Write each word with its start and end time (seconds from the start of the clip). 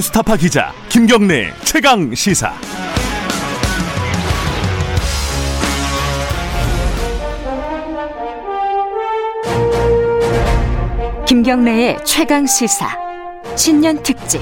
뉴스타파 0.00 0.36
기자 0.36 0.72
김경래 0.88 1.52
최강 1.62 2.14
시사. 2.14 2.54
김경래의 11.26 11.98
최강 12.04 12.46
시사 12.46 12.86
신년 13.56 14.02
특집 14.02 14.40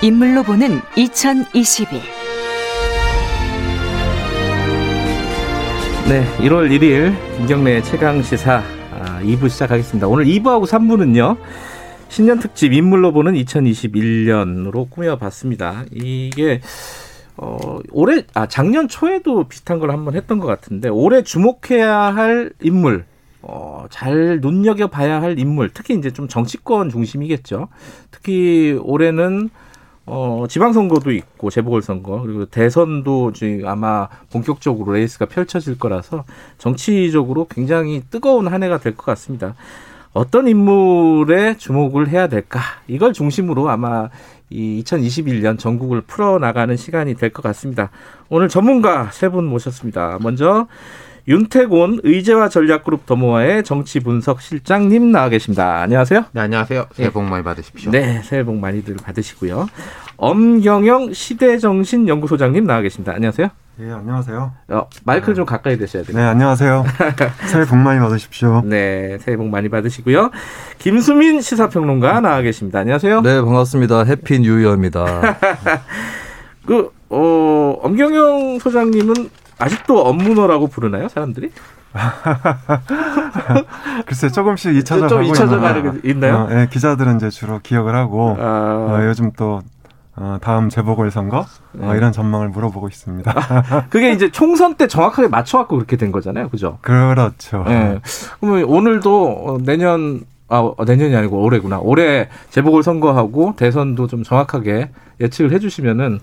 인물로 0.00 0.44
보는 0.44 0.80
2021. 0.94 2.00
네, 6.08 6.24
1월 6.38 6.70
1일 6.70 7.16
김경래의 7.38 7.82
최강 7.82 8.22
시사 8.22 8.62
2부 9.22 9.46
아, 9.46 9.48
시작하겠습니다. 9.48 10.06
오늘 10.06 10.24
2부하고 10.26 10.66
3부는요. 10.68 11.36
신년 12.08 12.38
특집 12.38 12.72
인물로 12.72 13.12
보는 13.12 13.34
2021년으로 13.34 14.90
꾸며봤습니다. 14.90 15.84
이게 15.92 16.60
어 17.36 17.78
올해 17.92 18.24
아 18.34 18.46
작년 18.48 18.88
초에도 18.88 19.44
비슷한 19.44 19.78
걸 19.78 19.90
한번 19.90 20.14
했던 20.16 20.38
것 20.40 20.46
같은데 20.46 20.88
올해 20.88 21.22
주목해야 21.22 21.92
할 22.14 22.52
인물 22.62 23.04
어, 23.42 23.86
잘 23.90 24.40
눈여겨 24.40 24.88
봐야 24.88 25.22
할 25.22 25.38
인물, 25.38 25.70
특히 25.72 25.94
이제 25.94 26.10
좀 26.10 26.26
정치권 26.28 26.90
중심이겠죠. 26.90 27.68
특히 28.10 28.76
올해는 28.82 29.50
어, 30.06 30.46
지방선거도 30.48 31.12
있고, 31.12 31.50
재보궐선거, 31.50 32.22
그리고 32.22 32.46
대선도 32.46 33.32
지금 33.34 33.66
아마 33.68 34.08
본격적으로 34.32 34.92
레이스가 34.94 35.26
펼쳐질 35.26 35.78
거라서 35.78 36.24
정치적으로 36.58 37.46
굉장히 37.46 38.02
뜨거운 38.10 38.48
한 38.48 38.62
해가 38.62 38.78
될 38.78 38.96
것 38.96 39.04
같습니다. 39.06 39.54
어떤 40.12 40.48
인물에 40.48 41.56
주목을 41.56 42.08
해야 42.08 42.26
될까? 42.28 42.60
이걸 42.88 43.12
중심으로 43.12 43.68
아마 43.68 44.08
이 44.50 44.82
2021년 44.84 45.58
전국을 45.58 46.00
풀어나가는 46.02 46.74
시간이 46.76 47.14
될 47.14 47.30
것 47.30 47.42
같습니다. 47.42 47.90
오늘 48.30 48.48
전문가 48.48 49.10
세 49.12 49.28
분 49.28 49.44
모셨습니다. 49.46 50.18
먼저 50.22 50.66
윤태곤 51.28 52.00
의제와 52.04 52.48
전략그룹 52.48 53.04
더모아의 53.04 53.62
정치 53.62 54.00
분석 54.00 54.40
실장님 54.40 55.12
나와 55.12 55.28
계십니다. 55.28 55.82
안녕하세요. 55.82 56.24
네, 56.32 56.40
안녕하세요. 56.40 56.86
새해 56.94 57.10
복 57.10 57.24
많이 57.24 57.44
받으십시오. 57.44 57.90
네, 57.90 58.22
새해 58.22 58.42
복 58.44 58.56
많이들 58.56 58.96
받으시고요. 58.96 59.68
엄경영 60.18 61.12
시대정신 61.12 62.08
연구소장님 62.08 62.66
나와 62.66 62.82
계십니다. 62.82 63.12
안녕하세요. 63.14 63.48
네, 63.76 63.92
안녕하세요. 63.92 64.52
어, 64.70 64.88
마이크를 65.04 65.36
좀 65.36 65.46
가까이 65.46 65.78
대셔야 65.78 66.02
돼요. 66.02 66.16
네, 66.16 66.24
안녕하세요. 66.24 66.84
새해 67.46 67.64
복 67.64 67.76
많이 67.76 68.00
받으십시오. 68.00 68.62
네, 68.64 69.16
새해 69.20 69.36
복 69.36 69.48
많이 69.48 69.68
받으시고요. 69.68 70.32
김수민 70.78 71.40
시사평론가 71.40 72.20
나와 72.20 72.42
계십니다. 72.42 72.80
안녕하세요. 72.80 73.20
네, 73.20 73.40
반갑습니다. 73.40 74.02
Happy 74.02 74.40
New 74.40 74.60
Year입니다. 74.60 75.36
그, 76.66 76.90
어, 77.10 77.78
엄경영 77.80 78.58
소장님은 78.58 79.14
아직도 79.60 80.04
엄문어라고 80.04 80.66
부르나요, 80.66 81.08
사람들이? 81.08 81.52
글쎄 84.06 84.30
조금씩 84.30 84.74
잊혀져 84.74 85.06
좀 85.06 85.32
가고 85.60 85.98
있나요? 86.02 86.34
어, 86.34 86.48
예, 86.50 86.66
기자들은 86.68 87.16
이제 87.16 87.30
주로 87.30 87.60
기억을 87.62 87.94
하고 87.94 88.36
아, 88.38 88.86
어, 88.90 89.04
요즘 89.04 89.30
또 89.36 89.62
어, 90.20 90.38
다음 90.40 90.68
재보궐 90.68 91.10
선거 91.10 91.38
어, 91.38 91.46
네. 91.72 91.96
이런 91.96 92.10
전망을 92.12 92.48
물어보고 92.48 92.88
있습니다. 92.88 93.86
그게 93.88 94.10
이제 94.12 94.30
총선 94.30 94.74
때 94.74 94.88
정확하게 94.88 95.28
맞춰갖고 95.28 95.76
그렇게 95.76 95.96
된 95.96 96.10
거잖아요, 96.10 96.48
그죠? 96.48 96.78
그렇죠. 96.80 97.64
예. 97.68 98.00
그러면 98.40 98.64
오늘도 98.64 99.44
어, 99.46 99.58
내년 99.62 100.22
아 100.48 100.58
어, 100.58 100.84
내년이 100.84 101.14
아니고 101.14 101.40
올해구나. 101.42 101.78
올해 101.78 102.28
재보궐 102.50 102.82
선거하고 102.82 103.54
대선도 103.56 104.06
좀 104.08 104.22
정확하게 104.24 104.90
예측을 105.20 105.52
해주시면은 105.52 106.18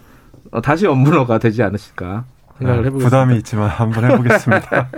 어, 0.52 0.62
다시 0.62 0.88
업무너가 0.88 1.38
되지 1.38 1.64
않으실까 1.64 2.26
생각을 2.58 2.82
네, 2.82 2.88
해보겠습니다. 2.88 3.06
부담이 3.06 3.38
있지만 3.38 3.70
한번 3.70 4.12
해보겠습니다. 4.12 4.90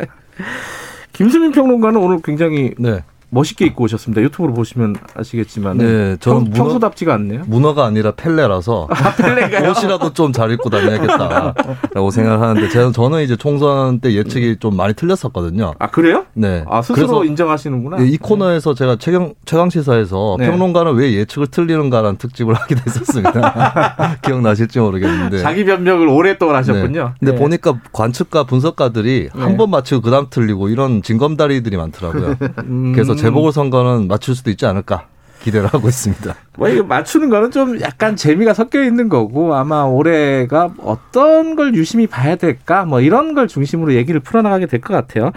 김수민 1.13 1.51
평론가는 1.51 1.99
오늘 1.99 2.21
굉장히 2.21 2.73
네. 2.79 3.03
멋있게 3.29 3.65
입고 3.65 3.83
오셨습니다. 3.83 4.21
유튜브로 4.21 4.53
보시면 4.53 4.95
아시겠지만 5.15 5.77
네, 5.77 6.15
저는 6.19 6.45
평, 6.45 6.51
문어- 6.51 6.53
평소답지가 6.55 7.13
않네요. 7.15 7.41
문어가 7.47 7.85
아니라 7.85 8.11
펠레라서 8.11 8.87
펠레가요? 9.17 9.71
옷이라도 9.71 10.13
좀 10.13 10.31
잘 10.31 10.51
입고 10.51 10.69
다녀야겠다라고 10.69 12.11
생각하는데 12.11 12.69
저는 12.69 12.93
저는 12.93 13.23
이제 13.23 13.35
총선 13.35 13.99
때 13.99 14.13
예측이 14.13 14.57
좀 14.59 14.75
많이 14.75 14.93
틀렸었거든요. 14.93 15.73
아 15.79 15.87
그래요? 15.89 16.25
네. 16.33 16.63
아 16.69 16.81
스스로 16.81 16.95
그래서 17.07 17.25
인정하시는구나. 17.25 17.97
예, 18.01 18.07
이 18.07 18.17
코너에서 18.17 18.73
제가 18.73 18.97
최강 18.97 19.33
최강 19.45 19.69
시사에서 19.69 20.35
네. 20.39 20.47
평론가는 20.49 20.93
왜 20.95 21.13
예측을 21.13 21.47
틀리는가라는 21.47 22.17
특집을 22.17 22.53
하기도 22.55 22.81
했었습니다. 22.85 24.17
기억나실지 24.23 24.79
모르겠는데. 24.79 25.39
자기 25.39 25.65
변명을 25.65 26.07
오랫동안 26.07 26.55
하셨군요. 26.57 27.03
네. 27.03 27.13
근데 27.19 27.31
네. 27.33 27.37
보니까 27.37 27.79
관측가 27.93 28.43
분석가들이 28.45 29.29
네. 29.33 29.41
한번 29.41 29.69
맞히고 29.71 30.01
그다음 30.01 30.27
틀리고 30.29 30.69
이런 30.69 31.01
징검다리들이 31.01 31.75
많더라고요. 31.77 32.35
음, 32.65 32.93
그래서 32.93 33.15
재보궐 33.17 33.51
선거는 33.51 34.07
맞출 34.07 34.35
수도 34.35 34.49
있지 34.49 34.65
않을까 34.65 35.05
기대를 35.43 35.67
하고 35.67 35.87
있습니다. 35.87 36.35
뭐 36.57 36.67
이거 36.67 36.83
맞추는 36.83 37.29
거는 37.29 37.51
좀 37.51 37.79
약간 37.81 38.15
재미가 38.15 38.53
섞여 38.55 38.83
있는 38.83 39.07
거고 39.07 39.53
아마 39.55 39.83
올해가 39.83 40.71
어떤 40.79 41.55
걸 41.55 41.75
유심히 41.75 42.07
봐야 42.07 42.35
될까 42.35 42.85
뭐 42.85 42.99
이런 43.01 43.33
걸 43.35 43.47
중심으로 43.47 43.93
얘기를 43.93 44.19
풀어나가게 44.19 44.65
될 44.65 44.81
것 44.81 44.93
같아요. 44.95 45.31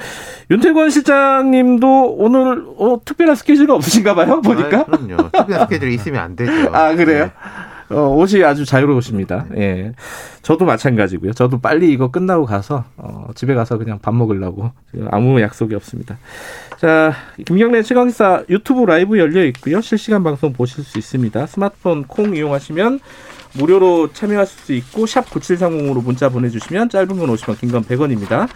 윤태권 0.51 0.91
실장님도 0.91 2.15
오늘 2.19 2.65
어, 2.79 2.99
특별한 3.05 3.37
스케줄이 3.37 3.71
없으신가 3.71 4.15
봐요 4.15 4.41
보니까. 4.41 4.81
아, 4.81 4.85
그럼요. 4.85 5.17
특별한 5.31 5.67
스케줄이 5.67 5.95
있으면 5.95 6.21
안 6.21 6.35
되죠. 6.37 6.53
아 6.75 6.95
그래요? 6.95 7.25
네. 7.27 7.33
어, 7.91 8.15
옷이 8.15 8.45
아주 8.45 8.65
자유로우십니다. 8.65 9.47
예. 9.57 9.93
저도 10.43 10.65
마찬가지고요. 10.65 11.33
저도 11.33 11.61
빨리 11.61 11.93
이거 11.93 12.11
끝나고 12.11 12.47
가서 12.47 12.85
어, 12.97 13.29
집에 13.35 13.55
가서 13.55 13.79
그냥 13.79 13.99
밥 14.01 14.15
먹으려고 14.15 14.71
아무 15.11 15.41
약속이 15.41 15.75
없습니다. 15.75 16.17
자, 16.79 17.13
김경래 17.47 17.83
최강시사 17.83 18.45
유튜브 18.49 18.85
라이브 18.85 19.19
열려 19.19 19.45
있고요. 19.47 19.81
실시간 19.81 20.23
방송 20.23 20.53
보실 20.53 20.85
수 20.85 20.99
있습니다. 20.99 21.47
스마트폰 21.47 22.05
콩 22.05 22.37
이용하시면 22.37 23.01
무료로 23.55 24.13
참여하실 24.13 24.59
수 24.61 24.73
있고 24.75 25.07
샵 25.07 25.27
9730으로 25.29 26.03
문자 26.05 26.29
보내주시면 26.29 26.89
짧은 26.91 27.09
건 27.19 27.29
50원, 27.35 27.59
긴 27.59 27.73
건 27.73 27.83
100원입니다. 27.83 28.49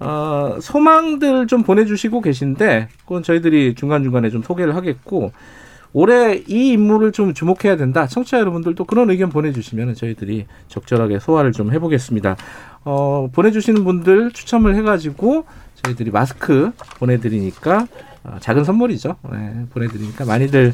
어, 0.00 0.58
소망들 0.60 1.48
좀 1.48 1.64
보내주시고 1.64 2.20
계신데 2.20 2.88
그건 3.02 3.24
저희들이 3.24 3.74
중간중간에 3.74 4.30
좀 4.30 4.44
소개를 4.44 4.76
하겠고 4.76 5.32
올해 5.92 6.42
이 6.46 6.72
인물을 6.72 7.12
좀 7.12 7.34
주목해야 7.34 7.76
된다. 7.76 8.06
청취자 8.06 8.38
여러분들도 8.40 8.84
그런 8.84 9.10
의견 9.10 9.30
보내주시면 9.30 9.94
저희들이 9.94 10.46
적절하게 10.68 11.18
소화를 11.18 11.52
좀 11.52 11.72
해보겠습니다. 11.72 12.36
어, 12.84 13.28
보내주시는 13.32 13.84
분들 13.84 14.32
추첨을 14.32 14.74
해가지고 14.76 15.44
저희들이 15.82 16.10
마스크 16.10 16.72
보내드리니까 16.98 17.86
어, 18.24 18.36
작은 18.40 18.64
선물이죠. 18.64 19.16
네, 19.32 19.64
보내드리니까 19.70 20.24
많이들 20.24 20.72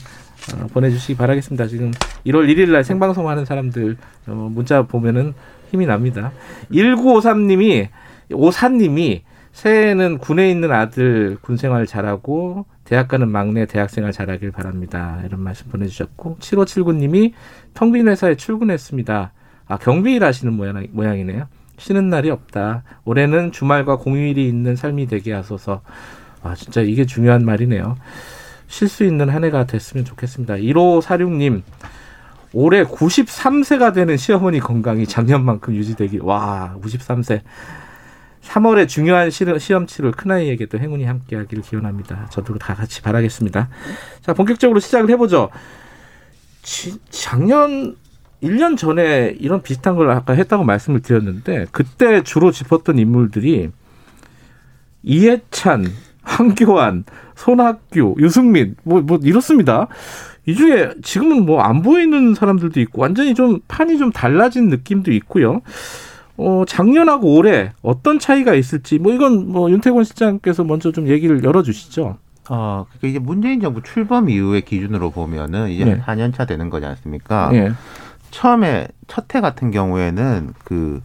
어, 0.55 0.67
보내주시기 0.73 1.17
바라겠습니다. 1.17 1.67
지금 1.69 1.93
1월 2.27 2.49
1일 2.49 2.71
날 2.71 2.85
생방송 2.85 3.29
하는 3.29 3.45
사람들 3.45 3.97
어, 4.27 4.49
문자 4.53 4.83
보면은 4.83 5.35
힘이 5.71 5.87
납니다. 5.87 6.33
1953님이 6.73 7.89
오사님이 8.33 9.23
새해에는 9.55 10.19
군에 10.19 10.51
있는 10.51 10.73
아들 10.73 11.39
군 11.41 11.57
생활 11.57 11.87
잘하고 11.87 12.67
대학 12.83 13.07
가는 13.07 13.31
막내 13.31 13.67
대학생활 13.67 14.11
잘하길 14.13 14.51
바랍니다. 14.51 15.23
이런 15.25 15.41
말씀 15.41 15.71
보내주셨고 15.71 16.39
7579님이 16.41 17.33
텅빈 17.73 18.09
회사에 18.09 18.35
출근했습니다. 18.35 19.33
아 19.67 19.79
경비일 19.79 20.25
하시는 20.25 20.53
모양, 20.53 20.85
모양이네요. 20.91 21.47
쉬는 21.79 22.11
날이 22.11 22.31
없다. 22.31 22.83
올해는 23.05 23.53
주말과 23.53 23.97
공휴일이 23.97 24.47
있는 24.47 24.75
삶이 24.75 25.07
되게 25.07 25.33
하소서. 25.33 25.83
아 26.43 26.57
진짜 26.57 26.81
이게 26.81 27.07
중요한 27.07 27.45
말이네요. 27.45 27.97
쉴 28.67 28.89
수 28.89 29.05
있는 29.05 29.31
한 29.31 29.45
해가 29.45 29.67
됐으면 29.67 30.05
좋겠습니다. 30.05 30.55
1546님 30.57 31.63
올해 32.53 32.83
93세가 32.83 33.95
되는 33.95 34.17
시어머니 34.17 34.59
건강이 34.59 35.07
작년만큼 35.07 35.75
유지되길. 35.75 36.23
와 36.23 36.75
93세. 36.83 37.43
3월에 38.45 38.87
중요한 38.89 39.31
시- 39.31 39.45
시험 39.59 39.87
치를 39.87 40.13
큰아이에게도 40.13 40.79
행운이 40.79 41.05
함께하기를 41.05 41.63
기원합니다. 41.65 42.29
저도 42.31 42.57
다 42.59 42.75
같이 42.75 43.01
바라겠습니다. 43.03 43.69
자, 44.21 44.33
본격적으로 44.35 44.81
시작을 44.81 45.11
해보죠. 45.11 45.51
지- 46.63 46.99
작년 47.11 47.97
1년 48.43 48.77
전에 48.77 49.35
이런 49.39 49.63
비슷한 49.63 49.97
걸 49.97 50.11
아까 50.11 50.35
했다고 50.35 50.65
말씀을 50.65 51.01
드렸는데 51.01 51.67
그때 51.73 52.23
주로 52.23 52.51
짚었던 52.51 52.99
인물들이 52.99 53.71
이해찬, 55.03 55.87
황교안, 56.23 57.05
손학규, 57.37 58.17
유승민 58.19 58.77
뭐뭐 58.85 59.21
이렇습니다. 59.23 59.89
이 60.47 60.55
중에 60.55 60.91
지금은 61.03 61.47
뭐 61.47 61.63
안 61.63 61.81
보이는 61.83 62.35
사람들도 62.35 62.79
있고 62.81 63.01
완전히 63.01 63.35
좀 63.35 63.61
판이 63.69 63.97
좀 63.99 64.13
달라진 64.13 64.69
느낌도 64.69 65.13
있고요. 65.13 65.63
어, 66.37 66.65
작년하고 66.67 67.37
올해 67.37 67.73
어떤 67.83 68.19
차이가 68.19 68.55
있을지 68.55 68.99
뭐 68.99 69.13
이건 69.13 69.51
뭐 69.51 69.71
윤태권 69.71 70.05
실장께서 70.05 70.65
먼저 70.65 70.91
좀 70.93 71.09
얘기를 71.09 71.43
열어주시죠. 71.45 72.17
어, 72.51 72.87
그러니까 72.99 73.09
이제 73.09 73.19
문재인 73.19 73.61
정부 73.61 73.83
출범 73.83 74.29
이후의 74.29 74.63
기준으로 74.63 75.11
보면은 75.11 75.71
이제 75.71 75.85
네. 75.85 75.93
한 75.93 76.19
4년 76.19 76.35
차 76.35 76.45
되는 76.45 76.69
거지 76.71 76.85
않습니까? 76.87 77.51
예. 77.55 77.73
처음에 78.31 78.89
첫 79.07 79.35
해 79.35 79.41
같은 79.41 79.71
경우에는 79.71 80.55
그 80.65 81.01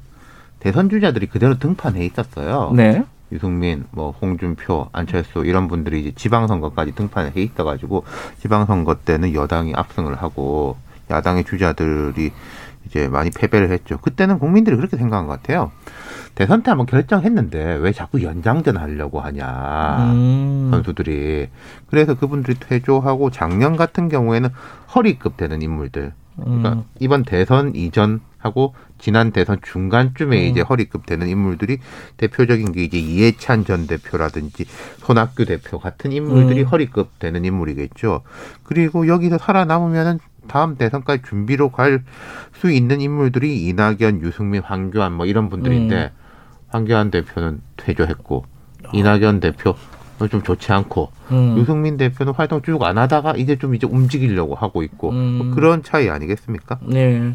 대선 0.59 0.89
주자들이 0.89 1.27
그대로 1.27 1.57
등판해 1.57 2.03
있었어요. 2.05 2.73
네. 2.75 3.03
유승민, 3.31 3.85
뭐 3.91 4.11
홍준표, 4.19 4.89
안철수 4.91 5.45
이런 5.45 5.67
분들이 5.67 6.01
이제 6.01 6.11
지방선거까지 6.15 6.93
등판해 6.95 7.31
있어가지고 7.35 8.03
지방선거 8.39 8.95
때는 9.05 9.33
여당이 9.35 9.73
압승을 9.75 10.15
하고 10.15 10.75
야당의 11.11 11.43
주자들이 11.45 12.31
이제 12.85 13.07
많이 13.07 13.29
패배를 13.29 13.71
했죠. 13.71 13.97
그때는 13.97 14.39
국민들이 14.39 14.75
그렇게 14.75 14.97
생각한 14.97 15.27
것 15.27 15.33
같아요. 15.33 15.71
대선 16.35 16.63
때 16.63 16.71
한번 16.71 16.85
결정했는데 16.85 17.75
왜 17.75 17.91
자꾸 17.91 18.23
연장전 18.23 18.77
하려고 18.77 19.19
하냐. 19.19 20.11
음. 20.13 20.69
선수들이 20.71 21.49
그래서 21.87 22.15
그분들이 22.15 22.57
퇴조하고 22.59 23.29
작년 23.29 23.75
같은 23.75 24.09
경우에는 24.09 24.49
허리급 24.95 25.37
되는 25.37 25.61
인물들 25.61 26.13
그러니까 26.37 26.73
음. 26.73 26.83
이번 26.99 27.23
대선 27.23 27.75
이전 27.75 28.21
하고 28.37 28.73
지난 28.97 29.31
대선 29.31 29.59
중간쯤에 29.61 30.37
음. 30.37 30.49
이제 30.49 30.61
허리급 30.61 31.05
되는 31.05 31.27
인물들이 31.27 31.79
대표적인 32.17 32.71
게 32.71 32.83
이제 32.83 32.97
이해찬 32.97 33.65
전 33.65 33.85
대표라든지 33.85 34.65
손학규 34.99 35.45
대표 35.45 35.77
같은 35.77 36.11
인물들이 36.11 36.61
음. 36.61 36.67
허리급 36.67 37.19
되는 37.19 37.43
인물이겠죠. 37.43 38.21
그리고 38.63 39.07
여기서 39.07 39.37
살아남으면은 39.37 40.19
다음 40.49 40.75
대선까지 40.75 41.23
준비로 41.27 41.69
갈 41.69 42.03
수 42.53 42.69
있는 42.69 42.99
인물들이 42.99 43.67
이낙연, 43.67 44.21
유승민, 44.21 44.61
황교안 44.61 45.13
뭐 45.13 45.25
이런 45.25 45.47
분들인데 45.49 46.11
황교안 46.67 47.09
대표는 47.11 47.61
퇴조했고 47.77 48.43
이낙연 48.93 49.39
대표 49.39 49.75
좀 50.29 50.43
좋지 50.43 50.73
않고 50.73 51.11
음. 51.31 51.57
유승민 51.57 51.95
대표는 51.95 52.33
활동 52.33 52.61
쭉 52.61 52.83
안 52.83 52.97
하다가 52.97 53.35
이제 53.37 53.55
좀 53.57 53.73
이제 53.75 53.87
움직이려고 53.87 54.55
하고 54.55 54.83
있고 54.83 55.11
음. 55.11 55.37
뭐 55.37 55.55
그런 55.55 55.81
차이 55.83 56.09
아니겠습니까? 56.09 56.79
네. 56.85 57.33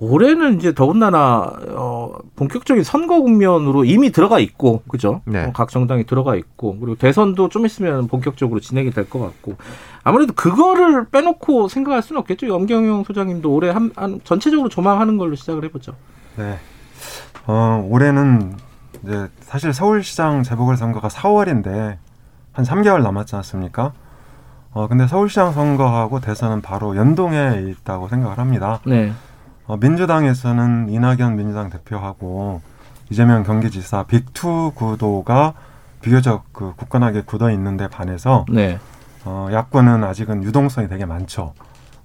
올해는 0.00 0.56
이제 0.56 0.72
더군다나 0.74 1.52
어, 1.68 2.12
본격적인 2.36 2.82
선거 2.84 3.20
국면으로 3.20 3.84
이미 3.84 4.10
들어가 4.10 4.38
있고, 4.38 4.82
그죠? 4.88 5.20
네. 5.26 5.44
어, 5.44 5.52
각 5.52 5.68
정당이 5.68 6.04
들어가 6.06 6.36
있고, 6.36 6.78
그리고 6.78 6.96
대선도 6.96 7.50
좀 7.50 7.66
있으면 7.66 8.06
본격적으로 8.06 8.60
진행이 8.60 8.90
될 8.92 9.08
것 9.10 9.18
같고, 9.20 9.56
아무래도 10.02 10.32
그거를 10.32 11.04
빼놓고 11.10 11.68
생각할 11.68 12.00
수는 12.02 12.20
없겠죠. 12.20 12.48
염경영 12.48 13.04
소장님도 13.04 13.52
올해 13.52 13.68
한, 13.70 13.90
한 13.94 14.20
전체적으로 14.24 14.70
조망하는 14.70 15.18
걸로 15.18 15.36
시작을 15.36 15.64
해보죠. 15.64 15.92
네. 16.36 16.56
어, 17.46 17.86
올해는 17.90 18.54
이제 19.04 19.28
사실 19.40 19.74
서울시장 19.74 20.42
재보궐선거가 20.44 21.08
4월인데 21.08 21.96
한 22.52 22.64
3개월 22.64 23.02
남았지 23.02 23.36
않습니까? 23.36 23.92
어, 24.72 24.86
근데 24.88 25.06
서울시장 25.06 25.52
선거하고 25.52 26.20
대선은 26.20 26.62
바로 26.62 26.96
연동해 26.96 27.62
있다고 27.70 28.08
생각을 28.08 28.38
합니다. 28.38 28.80
네. 28.86 29.12
어, 29.66 29.76
민주당에서는 29.76 30.88
이낙연 30.90 31.36
민주당 31.36 31.70
대표하고 31.70 32.60
이재명 33.10 33.42
경기지사 33.42 34.04
빅투 34.04 34.72
구도가 34.74 35.54
비교적 36.00 36.44
그 36.52 36.74
굳건하게 36.76 37.22
굳어 37.22 37.50
있는데 37.50 37.88
반해서 37.88 38.46
네. 38.48 38.78
어, 39.24 39.48
야권은 39.52 40.02
아직은 40.04 40.42
유동성이 40.44 40.88
되게 40.88 41.04
많죠. 41.04 41.52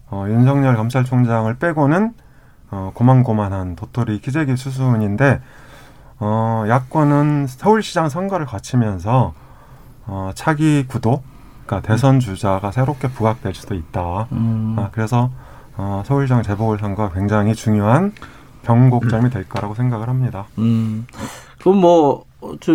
어, 0.09 0.25
윤석열 0.27 0.75
검찰총장을 0.75 1.53
빼고는 1.55 2.13
어, 2.71 2.91
고만고만한 2.93 3.75
도토리 3.75 4.19
기재기 4.19 4.57
수순인데 4.57 5.41
어, 6.19 6.65
야권은 6.67 7.47
서울시장 7.47 8.09
선거를 8.09 8.45
거치면서 8.45 9.33
어, 10.07 10.31
차기 10.35 10.85
구도, 10.87 11.23
그러니까 11.65 11.87
대선 11.87 12.19
주자가 12.19 12.71
새롭게 12.71 13.07
부각될 13.09 13.53
수도 13.55 13.75
있다. 13.75 14.27
음. 14.31 14.75
아, 14.77 14.89
그래서 14.91 15.31
어, 15.77 16.03
서울시장 16.05 16.43
재보궐선거가 16.43 17.13
굉장히 17.13 17.53
중요한 17.53 18.13
변곡점이 18.63 19.29
될 19.29 19.47
거라고 19.47 19.75
생각을 19.75 20.09
합니다. 20.09 20.47
음. 20.57 21.05
그럼 21.59 21.77
뭐, 21.77 22.25
어, 22.41 22.53
저, 22.59 22.73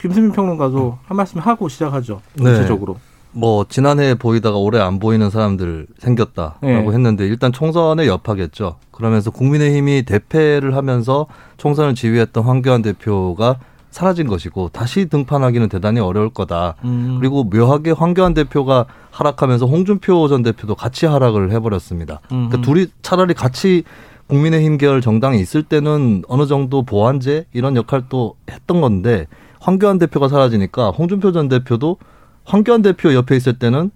김수민 0.00 0.32
평론가도 0.32 0.98
한 1.04 1.16
말씀 1.16 1.40
하고 1.40 1.68
시작하죠. 1.68 2.20
네. 2.34 2.44
전체적으로. 2.44 2.98
뭐 3.32 3.64
지난해 3.68 4.14
보이다가 4.14 4.58
올해 4.58 4.80
안 4.80 5.00
보이는 5.00 5.28
사람들 5.28 5.88
생겼다라고 5.98 6.58
네. 6.62 6.86
했는데 6.86 7.26
일단 7.26 7.52
총선에 7.52 8.06
여파겠죠. 8.06 8.76
그러면서 8.92 9.30
국민의힘이 9.32 10.04
대패를 10.04 10.76
하면서 10.76 11.26
총선을 11.56 11.96
지휘했던 11.96 12.44
황교안 12.44 12.82
대표가 12.82 13.56
사라진 13.94 14.26
것이고 14.26 14.70
다시 14.72 15.06
등판하기는 15.06 15.68
대단히 15.68 16.00
어려울 16.00 16.28
거다. 16.28 16.74
음. 16.82 17.18
그리고 17.20 17.44
묘하게 17.44 17.92
황교안 17.92 18.34
대표가 18.34 18.86
하락하면서 19.12 19.66
홍준표 19.66 20.26
전 20.26 20.42
대표도 20.42 20.74
같이 20.74 21.06
하락을 21.06 21.52
해버렸습니다. 21.52 22.20
그러니까 22.26 22.56
음흠. 22.56 22.62
둘이 22.62 22.86
차라리 23.02 23.34
같이 23.34 23.84
국민의힘 24.26 24.78
계열 24.78 25.00
정당에 25.00 25.38
있을 25.38 25.62
때는 25.62 26.24
어느 26.26 26.46
정도 26.46 26.82
보완제 26.82 27.46
이런 27.52 27.76
역할도 27.76 28.34
했던 28.50 28.80
건데 28.80 29.28
황교안 29.60 29.98
대표가 29.98 30.26
사라지니까 30.26 30.90
홍준표 30.90 31.30
전 31.30 31.48
대표도 31.48 31.98
황교안 32.44 32.82
대표 32.82 33.14
옆에 33.14 33.36
있을 33.36 33.60
때는 33.60 33.92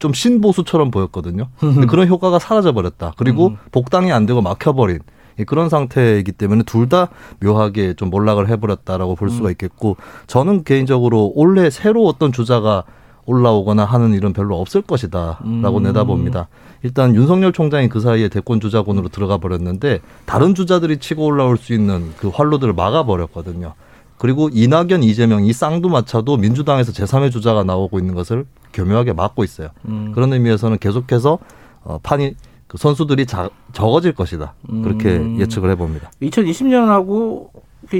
좀 0.00 0.12
신보수처럼 0.12 0.90
보였거든요. 0.90 1.46
근데 1.60 1.86
그런 1.86 2.08
효과가 2.08 2.40
사라져 2.40 2.72
버렸다. 2.72 3.12
그리고 3.16 3.48
음. 3.48 3.56
복당이 3.70 4.10
안 4.10 4.26
되고 4.26 4.42
막혀버린 4.42 4.96
이 4.96 5.00
그런 5.44 5.68
상태이기 5.68 6.32
때문에 6.32 6.62
둘 6.62 6.86
다 6.86 7.08
묘하게 7.40 7.94
좀 7.94 8.10
몰락을 8.10 8.48
해버렸다라고 8.48 9.16
볼 9.16 9.28
수가 9.28 9.50
있겠고 9.50 9.96
저는 10.28 10.62
개인적으로 10.62 11.32
올해 11.34 11.68
새로 11.68 12.06
어떤 12.06 12.30
주자가 12.30 12.84
올라오거나 13.24 13.84
하는 13.84 14.14
일은 14.14 14.32
별로 14.32 14.60
없을 14.60 14.82
것이다라고 14.82 15.38
음. 15.46 15.82
내다봅니다. 15.82 16.46
일단 16.84 17.16
윤석열 17.16 17.52
총장이 17.52 17.88
그 17.88 17.98
사이에 17.98 18.28
대권 18.28 18.60
주자군으로 18.60 19.08
들어가 19.08 19.38
버렸는데 19.38 19.98
다른 20.26 20.54
주자들이 20.54 20.98
치고 20.98 21.24
올라올 21.24 21.56
수 21.56 21.74
있는 21.74 22.12
그 22.18 22.28
활로들을 22.28 22.72
막아 22.74 23.04
버렸거든요. 23.04 23.74
그리고 24.18 24.48
이낙연, 24.52 25.02
이재명 25.02 25.44
이 25.44 25.52
쌍두마차도 25.52 26.36
민주당에서 26.36 26.92
제3의 26.92 27.32
주자가 27.32 27.64
나오고 27.64 27.98
있는 27.98 28.14
것을 28.14 28.46
교묘하게 28.72 29.12
막고 29.12 29.42
있어요. 29.42 29.68
음. 29.88 30.12
그런 30.14 30.32
의미에서는 30.32 30.78
계속해서 30.78 31.38
어, 31.82 31.98
판이 32.02 32.34
그 32.76 32.78
선수들이 32.78 33.24
자, 33.24 33.48
적어질 33.72 34.12
것이다. 34.12 34.52
그렇게 34.82 35.16
음. 35.16 35.40
예측을 35.40 35.70
해봅니다. 35.70 36.10
2020년하고 36.20 37.48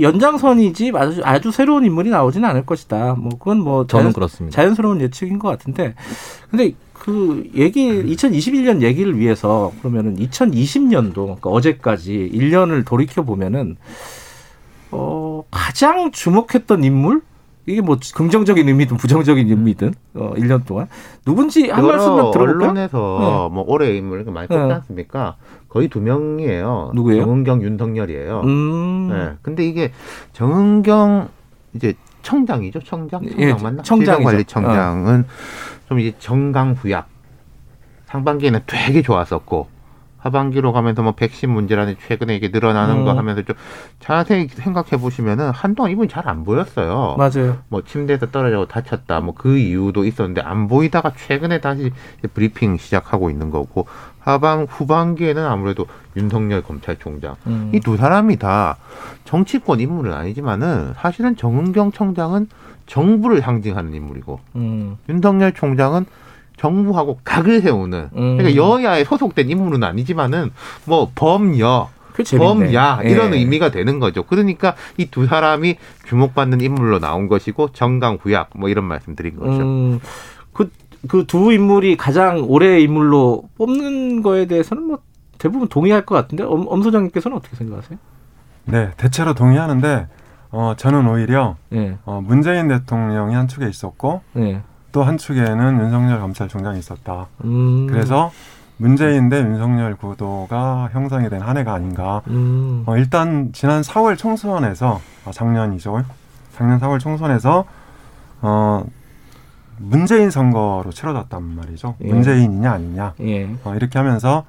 연장선이지 0.02 0.92
아주, 0.94 1.22
아주 1.24 1.50
새로운 1.50 1.84
인물이 1.86 2.10
나오지는 2.10 2.46
않을 2.50 2.66
것이다. 2.66 3.14
뭐 3.14 3.30
그건 3.38 3.60
뭐 3.60 3.86
저는 3.86 4.04
자연, 4.04 4.12
그렇습니다. 4.12 4.54
자연스러운 4.54 5.00
예측인 5.00 5.38
것 5.38 5.48
같은데, 5.48 5.94
근데 6.50 6.74
그 6.92 7.48
얘기 7.54 7.88
2021년 7.88 8.82
얘기를 8.82 9.18
위해서 9.18 9.72
그러면은 9.78 10.16
2020년도 10.16 11.14
그러니까 11.14 11.50
어제까지 11.50 12.30
1년을 12.34 12.84
돌이켜 12.84 13.22
보면은 13.22 13.76
어 14.90 15.42
가장 15.50 16.10
주목했던 16.10 16.84
인물 16.84 17.22
이게 17.66 17.80
뭐 17.80 17.98
긍정적인 18.14 18.68
의미든 18.68 18.96
부정적인 18.96 19.48
의미든 19.48 19.92
어 20.14 20.32
1년 20.36 20.64
동안 20.64 20.86
누군지 21.24 21.68
한 21.68 21.84
말씀만 21.84 22.30
들어볼까요? 22.30 22.70
언론에서 22.70 23.50
뭐 23.52 23.64
올해 23.66 23.96
인물 23.96 24.18
이렇게 24.18 24.30
많이 24.30 24.46
뽑지 24.46 24.66
네. 24.66 24.74
않습니까? 24.74 25.36
거의 25.68 25.88
두 25.88 26.00
명이에요. 26.00 26.92
누구예요? 26.94 27.22
정은경, 27.24 27.62
윤석열이에요. 27.62 28.40
음. 28.44 29.08
네. 29.10 29.32
근데 29.42 29.66
이게 29.66 29.92
정은경 30.32 31.28
이제 31.74 31.94
청장이죠, 32.22 32.80
청장, 32.80 33.22
청장 33.22 33.40
예, 33.40 33.52
맞나? 33.52 33.82
청장이죠. 33.82 34.04
시장관리청장은 34.12 35.24
좀 35.88 36.00
이제 36.00 36.14
정강 36.18 36.74
부약 36.76 37.08
상반기에는 38.06 38.60
되게 38.66 39.02
좋았었고 39.02 39.68
하반기로 40.26 40.72
가면서 40.72 41.02
뭐 41.02 41.12
백신 41.12 41.50
문제라는 41.50 41.96
최근에 42.06 42.34
이게 42.34 42.48
늘어나는 42.48 43.04
거 43.04 43.12
음. 43.12 43.18
하면서 43.18 43.42
좀 43.42 43.54
자세히 44.00 44.48
생각해 44.48 45.00
보시면은 45.00 45.50
한동안 45.50 45.92
이분이 45.92 46.08
잘 46.08 46.26
안 46.26 46.42
보였어요. 46.44 47.14
맞아요. 47.18 47.58
뭐 47.68 47.82
침대에서 47.84 48.30
떨어져 48.32 48.66
다쳤다 48.66 49.20
뭐 49.20 49.34
그 49.36 49.56
이유도 49.58 50.04
있었는데 50.04 50.40
안 50.40 50.66
보이다가 50.66 51.12
최근에 51.14 51.60
다시 51.60 51.92
브리핑 52.34 52.76
시작하고 52.78 53.30
있는 53.30 53.50
거고 53.50 53.86
하반 54.18 54.64
후반기에는 54.68 55.44
아무래도 55.44 55.86
윤석열 56.16 56.62
검찰총장 56.62 57.36
음. 57.46 57.70
이두 57.72 57.96
사람이 57.96 58.38
다 58.38 58.76
정치권 59.24 59.78
인물은 59.78 60.12
아니지만은 60.12 60.94
사실은 60.96 61.36
정은경 61.36 61.92
청장은 61.92 62.48
정부를 62.86 63.40
상징하는 63.40 63.94
인물이고 63.94 64.40
음. 64.56 64.96
윤석열 65.08 65.52
총장은 65.52 66.06
정부하고 66.56 67.20
각을 67.24 67.60
세우는 67.60 68.08
음. 68.16 68.36
그러니까 68.38 68.56
여야에 68.56 69.04
소속된 69.04 69.50
인물은 69.50 69.82
아니지만은 69.84 70.50
뭐 70.84 71.10
범여. 71.14 71.90
범야 72.38 73.02
이런 73.02 73.34
예. 73.34 73.38
의미가 73.40 73.70
되는 73.70 73.98
거죠. 74.00 74.22
그러니까 74.22 74.74
이 74.96 75.04
두 75.10 75.26
사람이 75.26 75.76
주목받는 76.06 76.62
인물로 76.62 76.98
나온 76.98 77.28
것이고 77.28 77.72
정강 77.74 78.16
후약 78.22 78.50
뭐 78.56 78.70
이런 78.70 78.84
말씀드린 78.86 79.36
거죠. 79.36 79.60
음, 79.60 80.00
그, 80.54 80.70
그 81.08 81.26
두 81.26 81.52
인물이 81.52 81.98
가장 81.98 82.42
올해의 82.48 82.84
인물로 82.84 83.42
뽑는 83.58 84.22
거에 84.22 84.46
대해서는 84.46 84.84
뭐 84.84 84.98
대부분 85.36 85.68
동의할 85.68 86.06
것 86.06 86.14
같은데 86.14 86.42
엄, 86.42 86.64
엄 86.68 86.82
소장님께서는 86.82 87.36
어떻게 87.36 87.54
생각하세요? 87.54 87.98
네, 88.64 88.90
대체로 88.96 89.34
동의하는데 89.34 90.06
어, 90.52 90.72
저는 90.78 91.06
오히려 91.06 91.56
예, 91.74 91.98
어, 92.06 92.22
문재인 92.26 92.68
대통령이 92.68 93.34
한 93.34 93.46
축에 93.46 93.68
있었고 93.68 94.22
예. 94.38 94.62
또 94.92 95.02
한 95.04 95.18
축에는 95.18 95.80
윤석열 95.80 96.20
검찰총장이 96.20 96.78
있었다. 96.78 97.26
음, 97.44 97.86
그래서 97.86 98.30
문재인 98.78 99.28
대 99.28 99.38
윤석열 99.40 99.94
구도가 99.96 100.90
형성이 100.92 101.28
된 101.28 101.42
한 101.42 101.56
해가 101.56 101.72
아닌가. 101.74 102.22
음. 102.28 102.82
어, 102.86 102.96
일단 102.96 103.50
지난 103.52 103.82
4월 103.82 104.16
총선에서 104.18 105.00
아, 105.26 105.30
작년이죠. 105.32 106.02
작년 106.54 106.80
4월 106.80 106.98
총선에서 107.00 107.64
어 108.42 108.84
문재인 109.78 110.30
선거로 110.30 110.90
치러졌단 110.90 111.42
말이죠. 111.42 111.96
예. 112.02 112.08
문재인이냐 112.08 112.70
아니냐. 112.72 113.12
예. 113.20 113.44
어, 113.64 113.74
이렇게 113.74 113.98
하면서 113.98 114.44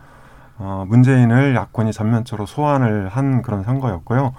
어, 0.57 0.85
문재인을 0.87 1.53
야권이 1.55 1.91
전면적으로 1.93 2.45
소환을 2.45 3.09
한 3.09 3.41
그런 3.41 3.63
선거였고요. 3.63 4.33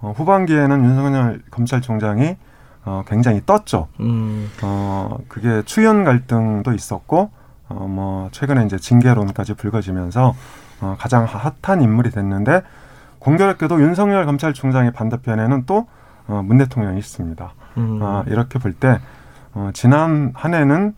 어, 0.00 0.14
후반기에는 0.16 0.84
윤석열 0.84 1.42
검찰총장이 1.50 2.36
어, 2.84 3.04
굉장히 3.06 3.42
떴죠. 3.46 3.88
음. 4.00 4.50
어, 4.62 5.18
그게 5.28 5.62
추연 5.64 6.04
갈등도 6.04 6.72
있었고, 6.72 7.30
어, 7.68 7.74
뭐, 7.88 8.28
최근에 8.32 8.64
이제 8.66 8.76
징계론까지 8.76 9.54
불거지면서, 9.54 10.34
어, 10.80 10.96
가장 10.98 11.24
핫한 11.24 11.82
인물이 11.82 12.10
됐는데, 12.10 12.62
공교롭게도 13.20 13.80
윤석열 13.80 14.26
검찰총장의 14.26 14.92
반대편에는 14.92 15.64
또, 15.66 15.86
어, 16.26 16.42
문 16.44 16.58
대통령이 16.58 16.98
있습니다. 16.98 17.54
음. 17.78 18.00
아, 18.02 18.24
이렇게 18.26 18.58
볼 18.58 18.72
때, 18.72 19.00
어, 19.54 19.70
지난 19.74 20.32
한 20.34 20.54
해는 20.54 20.94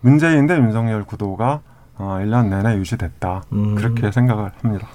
문재인 0.00 0.46
대 0.46 0.56
윤석열 0.56 1.04
구도가, 1.04 1.60
어, 1.98 2.18
1년 2.20 2.48
내내 2.48 2.76
유지됐다. 2.76 3.42
음. 3.52 3.74
그렇게 3.76 4.10
생각을 4.10 4.50
합니다. 4.62 4.88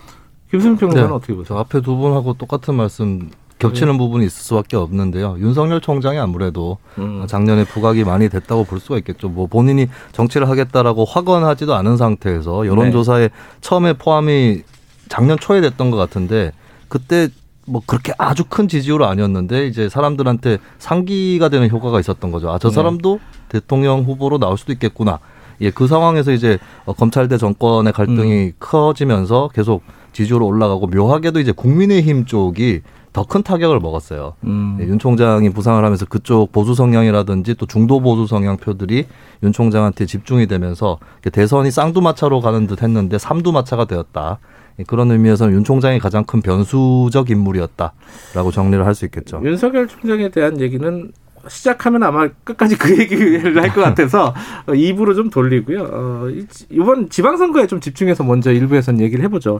김승 0.50 0.78
평론가는 0.78 1.10
네. 1.10 1.16
어떻게 1.16 1.34
보세요? 1.34 1.46
저 1.48 1.58
앞에 1.62 1.82
두 1.82 1.98
분하고 1.98 2.34
똑같은 2.34 2.76
말씀 2.76 3.32
겹치는 3.68 3.98
부분이 3.98 4.26
있을 4.26 4.44
수밖에 4.44 4.78
없는데요. 4.78 5.38
윤석열 5.40 5.82
총장이 5.82 6.20
아무래도 6.20 6.78
음. 6.98 7.26
작년에 7.28 7.66
부각이 7.66 8.04
많이 8.04 8.30
됐다고 8.30 8.64
볼 8.66 8.80
수가 8.80 8.98
있겠죠. 9.00 9.30
뭐 9.30 9.48
본인이 9.48 9.88
정치를 10.12 10.50
하겠다라고 10.50 11.06
확언하지도 11.06 11.74
않은 11.74 11.98
상태에서 11.98 12.68
여론조사에 12.68 13.30
처음에 13.62 13.94
포함이 13.94 14.62
작년 15.10 15.38
초에 15.40 15.62
됐던 15.62 15.92
것 15.92 15.98
같은데 15.98 16.52
그때 16.88 17.30
뭐 17.66 17.82
그렇게 17.86 18.14
아주 18.18 18.44
큰 18.46 18.68
지지율은 18.68 19.08
아니었는데 19.08 19.68
이제 19.68 19.90
사람들한테 19.90 20.58
상기가 20.80 21.50
되는 21.50 21.70
효과가 21.70 22.00
있었던 22.00 22.32
거죠. 22.32 22.52
아저 22.52 22.70
네. 22.70 22.76
사람도 22.76 23.20
대통령 23.50 24.04
후보로 24.04 24.38
나올 24.38 24.58
수도 24.58 24.74
있겠구나. 24.74 25.20
예, 25.62 25.72
그 25.72 25.88
상황에서 25.88 26.32
이제 26.32 26.58
어, 26.86 26.94
검찰 26.94 27.28
대 27.28 27.38
정권의 27.38 27.94
갈등이 27.94 28.54
커지면서 28.60 29.50
계속 29.54 29.84
지지율 30.12 30.44
올라가고 30.44 30.88
묘하게도 30.88 31.40
이제 31.40 31.52
국민의힘 31.52 32.26
쪽이 32.26 32.82
더 33.14 33.24
큰 33.26 33.44
타격을 33.44 33.80
먹었어요. 33.80 34.34
음. 34.44 34.78
예, 34.82 34.86
윤 34.88 34.98
총장이 35.00 35.50
부상을 35.52 35.84
하면서 35.84 36.06
그쪽 36.06 36.52
보수 36.52 36.74
성향이라든지 36.74 37.54
또 37.56 37.66
중도 37.68 38.02
보수 38.02 38.26
성향 38.28 38.58
표들이 38.58 39.06
윤 39.44 39.52
총장한테 39.54 40.06
집중이 40.08 40.48
되면서 40.48 40.98
대선이 41.32 41.70
쌍두마차로 41.72 42.42
가는 42.42 42.66
듯 42.68 42.82
했는데 42.82 43.18
삼두마차가 43.20 43.86
되었다. 43.86 44.40
예, 44.80 44.84
그런 44.84 45.12
의미에서는 45.12 45.54
윤 45.54 45.64
총장이 45.64 46.00
가장 46.00 46.24
큰 46.26 46.42
변수적 46.42 47.30
인물이었다라고 47.30 48.52
정리를 48.52 48.84
할 48.86 48.96
수 48.96 49.06
있겠죠. 49.06 49.42
윤석열 49.44 49.88
총장에 49.88 50.30
대한 50.30 50.60
얘기는 50.60 51.12
시작하면 51.48 52.02
아마 52.04 52.30
끝까지 52.44 52.78
그 52.78 52.98
얘기를 52.98 53.62
할 53.62 53.70
것 53.74 53.82
같아서 53.82 54.34
어, 54.66 54.74
입으로 54.74 55.14
좀 55.14 55.30
돌리고요. 55.30 55.84
어, 55.92 56.30
이- 56.30 56.48
이번 56.72 57.10
지방선거에 57.10 57.68
좀 57.68 57.80
집중해서 57.80 58.24
먼저 58.24 58.52
일부에선 58.52 59.00
얘기를 59.02 59.24
해보죠. 59.26 59.60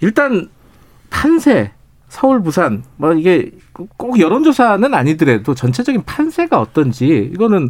일단 0.00 0.48
판세 1.10 1.72
서울 2.08 2.42
부산 2.42 2.82
뭐 2.96 3.12
이게 3.12 3.50
꼭 3.96 4.18
여론조사는 4.18 4.92
아니더라도 4.94 5.54
전체적인 5.54 6.04
판세가 6.04 6.60
어떤지 6.60 7.30
이거는 7.34 7.68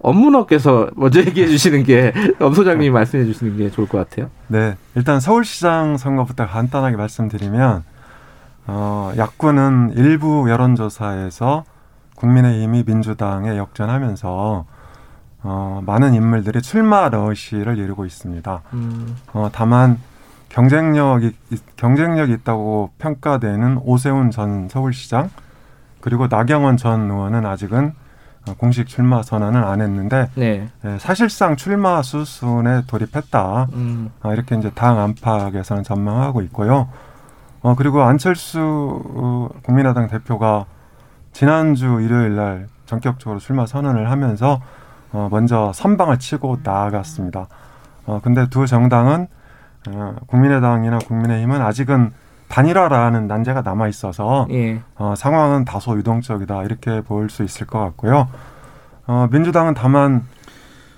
업문업께서 0.00 0.88
먼저 0.96 1.20
얘기해 1.26 1.48
주시는 1.48 1.82
게 1.84 2.12
엄 2.40 2.54
소장님이 2.54 2.90
말씀해 2.90 3.24
주시는 3.24 3.56
게 3.56 3.70
좋을 3.70 3.88
것 3.88 3.98
같아요. 3.98 4.30
네, 4.48 4.76
일단 4.94 5.20
서울시장 5.20 5.96
선거부터 5.96 6.46
간단하게 6.46 6.96
말씀드리면 6.96 7.84
어, 8.68 9.12
야권은 9.16 9.94
일부 9.96 10.48
여론조사에서 10.50 11.64
국민의힘이 12.16 12.84
민주당에 12.86 13.56
역전하면서 13.56 14.64
어, 15.42 15.82
많은 15.86 16.14
인물들이 16.14 16.60
출마 16.62 17.08
러시를 17.08 17.78
이루고 17.78 18.04
있습니다. 18.06 18.62
음, 18.74 19.16
어, 19.32 19.48
다만 19.52 19.98
경쟁력이 20.48 21.36
경쟁력이 21.76 22.32
있다고 22.32 22.90
평가되는 22.98 23.80
오세훈 23.84 24.30
전 24.30 24.68
서울시장 24.68 25.30
그리고 26.00 26.26
나경원 26.28 26.76
전 26.76 27.10
의원은 27.10 27.44
아직은 27.44 27.92
어, 28.48 28.54
공식 28.54 28.86
출마 28.86 29.22
선언을 29.22 29.64
안 29.64 29.80
했는데 29.80 30.30
네. 30.34 30.68
예, 30.84 30.98
사실상 30.98 31.56
출마 31.56 32.02
수순에 32.02 32.82
돌입했다. 32.86 33.68
음, 33.72 34.10
아, 34.22 34.32
이렇게 34.32 34.56
이제 34.56 34.70
당 34.74 34.98
안팎에서는 34.98 35.82
전망하고 35.82 36.40
있고요. 36.42 36.88
어, 37.60 37.74
그리고 37.74 38.02
안철수 38.02 38.60
어, 38.60 39.48
국민의당 39.62 40.08
대표가 40.08 40.66
지난주 41.32 42.00
일요일 42.00 42.36
날 42.36 42.68
전격적으로 42.86 43.38
출마 43.38 43.66
선언을 43.66 44.10
하면서 44.10 44.60
어, 45.12 45.28
먼저 45.30 45.72
선방을 45.74 46.18
치고 46.18 46.58
나아갔습니다. 46.62 47.48
어, 48.06 48.20
근데 48.22 48.48
두 48.48 48.66
정당은 48.66 49.22
어, 49.22 49.37
국민의당이나 50.26 50.98
국민의힘은 50.98 51.60
아직은 51.62 52.12
단일화라는 52.48 53.26
난제가 53.26 53.62
남아 53.62 53.88
있어서 53.88 54.46
예. 54.50 54.80
어, 54.96 55.14
상황은 55.16 55.64
다소 55.64 55.96
유동적이다 55.98 56.64
이렇게 56.64 57.02
볼 57.02 57.28
수 57.28 57.44
있을 57.44 57.66
것 57.66 57.78
같고요. 57.80 58.28
어, 59.06 59.28
민주당은 59.30 59.74
다만 59.74 60.24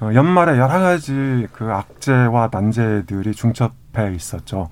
어, 0.01 0.11
연말에 0.15 0.53
여러 0.59 0.81
가지 0.81 1.47
그 1.53 1.71
악재와 1.73 2.51
난제들이 2.53 3.35
중첩해 3.35 4.15
있었죠. 4.15 4.71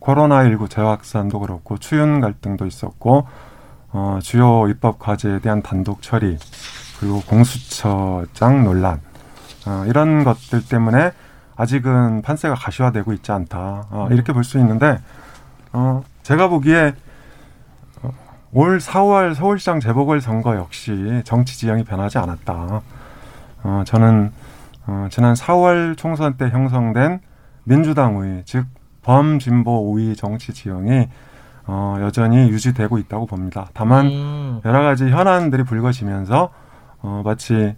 코로나19 0.00 0.70
재확산도 0.70 1.40
그렇고 1.40 1.78
추윤 1.78 2.20
갈등도 2.20 2.66
있었고 2.66 3.26
어, 3.92 4.18
주요 4.22 4.68
입법 4.68 4.98
과제에 4.98 5.40
대한 5.40 5.62
단독 5.62 6.02
처리 6.02 6.38
그리고 7.00 7.22
공수처장 7.22 8.64
논란 8.64 9.00
어, 9.66 9.84
이런 9.86 10.24
것들 10.24 10.66
때문에 10.68 11.12
아직은 11.56 12.22
판세가 12.22 12.54
가시화되고 12.54 13.12
있지 13.12 13.30
않다 13.32 13.84
어, 13.90 14.08
이렇게 14.10 14.32
볼 14.32 14.44
수 14.44 14.58
있는데 14.58 14.98
어, 15.72 16.02
제가 16.22 16.48
보기에 16.48 16.94
어, 18.02 18.10
올 18.52 18.78
4월 18.78 19.34
서울시장 19.34 19.80
재보궐 19.80 20.20
선거 20.20 20.56
역시 20.56 21.22
정치 21.24 21.58
지형이 21.58 21.84
변하지 21.84 22.18
않았다. 22.18 22.82
어, 23.64 23.82
저는 23.86 24.32
어, 24.86 25.08
지난 25.10 25.34
4월 25.34 25.96
총선 25.96 26.36
때 26.36 26.48
형성된 26.50 27.20
민주당 27.64 28.18
우위, 28.18 28.42
즉 28.44 28.66
범진보 29.02 29.90
우위 29.92 30.14
정치 30.16 30.52
지형이 30.52 31.08
어, 31.66 31.96
여전히 32.00 32.48
유지되고 32.50 32.98
있다고 32.98 33.26
봅니다. 33.26 33.68
다만 33.72 34.06
음. 34.06 34.60
여러 34.64 34.82
가지 34.82 35.04
현안들이 35.08 35.64
불거지면서 35.64 36.50
어, 37.00 37.22
마치 37.24 37.74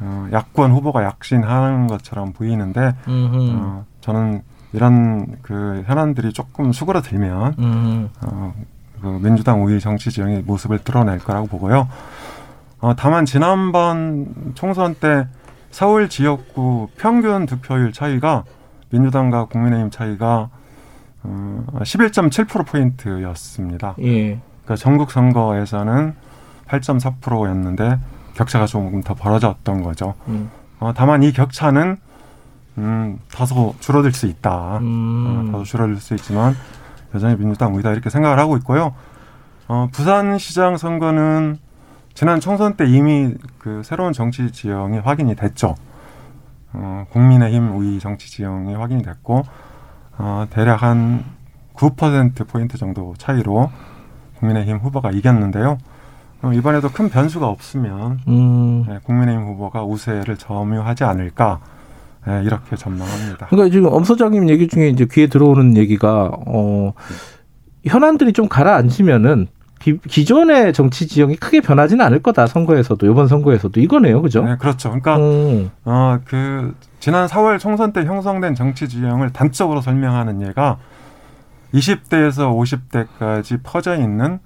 어, 0.00 0.28
야권 0.32 0.72
후보가 0.72 1.04
약신하는 1.04 1.86
것처럼 1.86 2.32
보이는데 2.32 2.94
음흠. 3.06 3.52
어, 3.54 3.84
저는 4.00 4.42
이런 4.72 5.36
그 5.42 5.84
현안들이 5.86 6.32
조금 6.32 6.72
수그러들면 6.72 7.54
음흠. 7.58 8.08
어, 8.26 8.54
그 9.00 9.06
민주당 9.22 9.64
우위 9.64 9.80
정치 9.80 10.10
지형의 10.10 10.42
모습을 10.42 10.78
드러낼 10.78 11.18
거라고 11.18 11.46
보고요. 11.46 11.88
어, 12.80 12.94
다만 12.96 13.24
지난번 13.24 14.52
총선 14.54 14.94
때 14.94 15.26
서울 15.70 16.08
지역구 16.08 16.88
평균 16.96 17.46
득표율 17.46 17.92
차이가 17.92 18.44
민주당과 18.90 19.46
국민의힘 19.46 19.90
차이가 19.90 20.50
어, 21.22 21.64
11.7%포인트였습니다. 21.80 23.94
예. 24.00 24.40
그러니까 24.64 24.76
전국 24.76 25.10
선거에서는 25.10 26.14
8.4%였는데 26.68 27.98
격차가 28.34 28.66
조금 28.66 29.02
더 29.02 29.14
벌어졌던 29.14 29.82
거죠. 29.82 30.14
음. 30.28 30.50
어, 30.80 30.92
다만 30.94 31.22
이 31.22 31.32
격차는 31.32 31.96
음, 32.78 33.18
다소 33.32 33.74
줄어들 33.80 34.12
수 34.12 34.26
있다. 34.26 34.76
어, 34.76 34.78
음. 34.80 35.50
다소 35.52 35.64
줄어들 35.64 35.96
수 35.96 36.14
있지만 36.14 36.54
여전히 37.14 37.36
민주당 37.36 37.74
우위다 37.74 37.92
이렇게 37.92 38.10
생각을 38.10 38.38
하고 38.38 38.56
있고요. 38.58 38.94
어, 39.68 39.88
부산시장 39.92 40.76
선거는 40.76 41.58
지난 42.14 42.40
총선 42.40 42.74
때 42.76 42.86
이미 42.86 43.34
그 43.58 43.82
새로운 43.84 44.12
정치 44.12 44.50
지형이 44.50 44.98
확인이 44.98 45.34
됐죠. 45.34 45.74
어, 46.72 47.06
국민의힘 47.10 47.76
우위 47.76 47.98
정치 48.00 48.30
지형이 48.30 48.74
확인이 48.74 49.02
됐고 49.02 49.44
어, 50.18 50.46
대략 50.50 50.82
한 50.82 51.24
9% 51.74 52.46
포인트 52.48 52.78
정도 52.78 53.14
차이로 53.18 53.70
국민의힘 54.38 54.78
후보가 54.78 55.10
이겼는데요. 55.10 55.78
어, 56.44 56.52
이번에도 56.52 56.90
큰 56.90 57.08
변수가 57.08 57.46
없으면 57.46 58.20
음. 58.28 58.84
네, 58.86 58.98
국민의힘 59.02 59.44
후보가 59.46 59.84
우세를 59.84 60.36
점유하지 60.36 61.04
않을까 61.04 61.60
네, 62.26 62.42
이렇게 62.44 62.76
전망합니다. 62.76 63.46
그러니까 63.46 63.72
지금 63.72 63.88
엄 63.92 64.04
소장님 64.04 64.48
얘기 64.48 64.68
중에 64.68 64.88
이제 64.88 65.06
귀에 65.10 65.26
들어오는 65.26 65.76
얘기가 65.76 66.30
어 66.46 66.92
현안들이 67.84 68.32
좀 68.32 68.48
가라앉으면은 68.48 69.48
기, 69.78 69.98
기존의 69.98 70.72
정치 70.72 71.06
지형이 71.06 71.36
크게 71.36 71.60
변하지는 71.60 72.04
않을 72.06 72.22
거다 72.22 72.46
선거에서도 72.46 73.06
이번 73.06 73.28
선거에서도 73.28 73.78
이거네요, 73.80 74.22
그죠? 74.22 74.42
네, 74.42 74.56
그렇죠. 74.56 74.88
그러니까 74.88 75.16
음, 75.18 75.70
어, 75.84 76.18
그 76.24 76.74
지난 77.00 77.26
4월 77.26 77.58
총선 77.58 77.92
때 77.92 78.04
형성된 78.04 78.54
정치 78.54 78.88
지형을 78.88 79.32
단적으로 79.32 79.82
설명하는 79.82 80.40
예가 80.40 80.78
20대에서 81.74 82.54
50대까지 83.18 83.60
퍼져 83.62 83.96
있는 83.96 84.38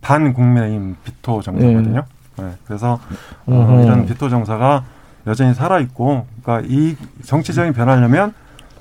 반 0.00 0.32
국민의힘 0.32 0.96
비토 1.04 1.42
정서거든요. 1.42 2.04
네, 2.38 2.44
그래서 2.66 3.00
어, 3.46 3.54
어허. 3.54 3.82
이런 3.84 4.06
비토 4.06 4.28
정서가 4.28 4.84
여전히 5.26 5.54
살아 5.54 5.80
있고, 5.80 6.26
그러니까 6.42 6.66
이 6.70 6.96
정치 7.24 7.52
지형이 7.52 7.72
변하려면 7.72 8.32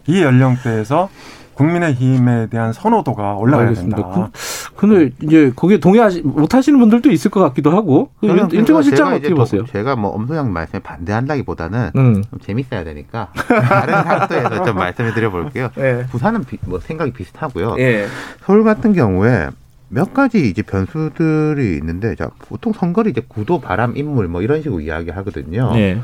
이 0.05 0.21
연령대에서 0.21 1.09
국민의힘에 1.55 2.47
대한 2.47 2.71
선호도가 2.71 3.33
올라가야 3.33 3.69
알겠습니다. 3.69 3.95
된다. 3.97 4.29
근데 4.75 5.09
이제 5.23 5.51
거기에 5.55 5.79
동의하시 5.79 6.21
못하시는 6.21 6.77
분들도 6.79 7.09
있을 7.11 7.31
것 7.31 7.39
같기도 7.41 7.71
하고 7.71 8.11
그 8.21 8.27
저는 8.27 8.43
윤- 8.43 8.59
윤태권 8.59 8.65
그래서 8.65 8.81
실장 8.83 9.05
제가 9.07 9.15
어떻게 9.17 9.33
보세요? 9.33 9.65
제가 9.65 9.95
뭐 9.95 10.11
엄소양 10.11 10.53
말씀에 10.53 10.79
반대한다기보다는 10.83 11.91
음. 11.95 12.23
좀 12.29 12.39
재밌어야 12.41 12.83
되니까 12.83 13.29
다른 13.33 13.95
각도에서 14.03 14.63
좀 14.65 14.75
말씀해 14.77 15.15
드려볼게요. 15.15 15.69
예. 15.79 16.05
부산은 16.11 16.43
비- 16.43 16.59
뭐 16.67 16.79
생각이 16.79 17.11
비슷하고요. 17.11 17.75
예. 17.79 18.05
서울 18.45 18.63
같은 18.63 18.93
경우에 18.93 19.47
몇 19.89 20.13
가지 20.13 20.49
이제 20.49 20.61
변수들이 20.61 21.77
있는데 21.77 22.15
자 22.15 22.29
보통 22.39 22.73
선거를 22.73 23.11
이제 23.11 23.21
구도 23.27 23.59
바람 23.61 23.95
인물 23.95 24.27
뭐 24.27 24.41
이런 24.41 24.61
식으로 24.61 24.81
이야기하거든요. 24.81 25.71
예. 25.75 25.99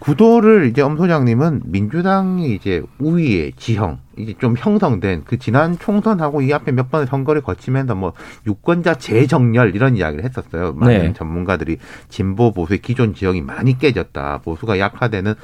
구도를 0.00 0.66
이제 0.66 0.80
엄 0.82 0.96
소장님은 0.96 1.62
민주당이 1.66 2.54
이제 2.54 2.82
우위의 2.98 3.52
지형 3.56 3.98
좀 4.38 4.54
형성된 4.56 5.22
그 5.24 5.38
지난 5.38 5.78
총선하고 5.78 6.42
이 6.42 6.52
앞에 6.52 6.72
몇 6.72 6.90
번의 6.90 7.06
선거를 7.06 7.42
거치면서 7.42 7.94
뭐 7.94 8.12
유권자 8.46 8.94
재정렬 8.94 9.74
이런 9.74 9.96
이야기를 9.96 10.24
했었어요. 10.24 10.72
많은 10.74 10.98
네. 10.98 11.12
전문가들이 11.12 11.78
진보 12.08 12.52
보수의 12.52 12.80
기존 12.80 13.14
지형이 13.14 13.42
많이 13.42 13.78
깨졌다. 13.78 14.40
보수가 14.44 14.78
약화되는 14.78 15.34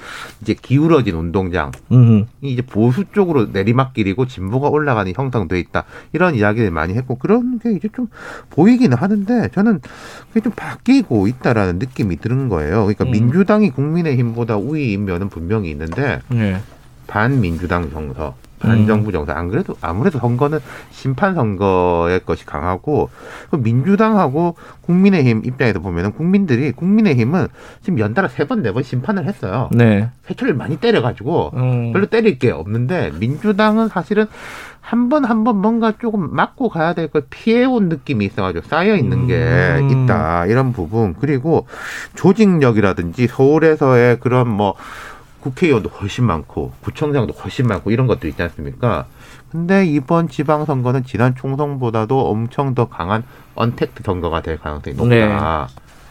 이제 0.42 0.54
기울어진 0.54 1.14
운동장 1.14 1.72
음. 1.92 2.26
이 2.42 2.52
이제 2.52 2.62
보수 2.62 3.04
쪽으로 3.12 3.46
내리막길이고 3.46 4.26
진보가 4.26 4.68
올라가는 4.68 5.12
형성돼 5.14 5.58
있다 5.58 5.84
이런 6.12 6.34
이야기를 6.34 6.70
많이 6.70 6.94
했고 6.94 7.16
그런 7.16 7.58
게 7.58 7.72
이제 7.72 7.88
좀 7.94 8.08
보이기는 8.50 8.96
하는데 8.96 9.48
저는 9.48 9.80
그게 10.28 10.40
좀 10.40 10.52
바뀌고 10.54 11.26
있다라는 11.28 11.78
느낌이 11.78 12.16
드는 12.16 12.48
거예요. 12.48 12.86
그러니까 12.86 13.04
음. 13.04 13.10
민주당이 13.10 13.70
국민의힘보다 13.70 14.56
우위인 14.56 15.04
면은 15.04 15.28
분명히 15.28 15.70
있는데 15.70 16.20
예. 16.34 16.60
반민주당 17.06 17.90
정서, 17.90 18.34
반정부 18.58 19.12
정서. 19.12 19.32
안 19.32 19.48
그래도 19.48 19.74
아무래도 19.80 20.18
선거는 20.18 20.60
심판 20.90 21.34
선거의 21.34 22.20
것이 22.24 22.46
강하고 22.46 23.10
그 23.50 23.56
민주당하고 23.56 24.54
국민의힘 24.82 25.42
입장에서 25.44 25.80
보면은 25.80 26.12
국민들이 26.12 26.72
국민의힘은 26.72 27.48
지금 27.82 27.98
연달아 27.98 28.28
세 28.28 28.44
번 28.46 28.62
네 28.62 28.72
번 28.72 28.82
심판을 28.82 29.26
했어요. 29.26 29.68
네. 29.72 30.08
회초리를 30.30 30.56
많이 30.56 30.76
때려가지고 30.78 31.52
음. 31.54 31.92
별로 31.92 32.06
때릴 32.06 32.38
게 32.38 32.50
없는데 32.50 33.12
민주당은 33.18 33.88
사실은 33.88 34.26
한 34.80 35.08
번 35.08 35.24
한 35.24 35.42
번 35.42 35.56
뭔가 35.56 35.92
조금 36.00 36.32
맞고 36.34 36.68
가야 36.68 36.94
될 36.94 37.08
걸 37.08 37.24
피해온 37.28 37.88
느낌이 37.88 38.24
있어가지고 38.26 38.68
쌓여 38.68 38.94
있는 38.94 39.26
게 39.26 39.34
음. 39.80 40.04
있다 40.04 40.46
이런 40.46 40.72
부분 40.72 41.14
그리고 41.18 41.66
조직력이라든지 42.14 43.26
서울에서의 43.26 44.20
그런 44.20 44.48
뭐 44.48 44.74
국회의원도 45.46 45.90
훨씬 45.90 46.24
많고 46.24 46.72
구청장도 46.80 47.32
훨씬 47.34 47.68
많고 47.68 47.92
이런 47.92 48.06
것들 48.08 48.28
있지 48.28 48.42
않습니까? 48.42 49.06
근데 49.50 49.86
이번 49.86 50.28
지방선거는 50.28 51.04
지난 51.04 51.36
총선보다도 51.36 52.28
엄청 52.28 52.74
더 52.74 52.88
강한 52.88 53.22
언택트 53.54 54.02
선거가 54.02 54.42
될 54.42 54.58
가능성이 54.58 54.96
높다. 54.96 55.68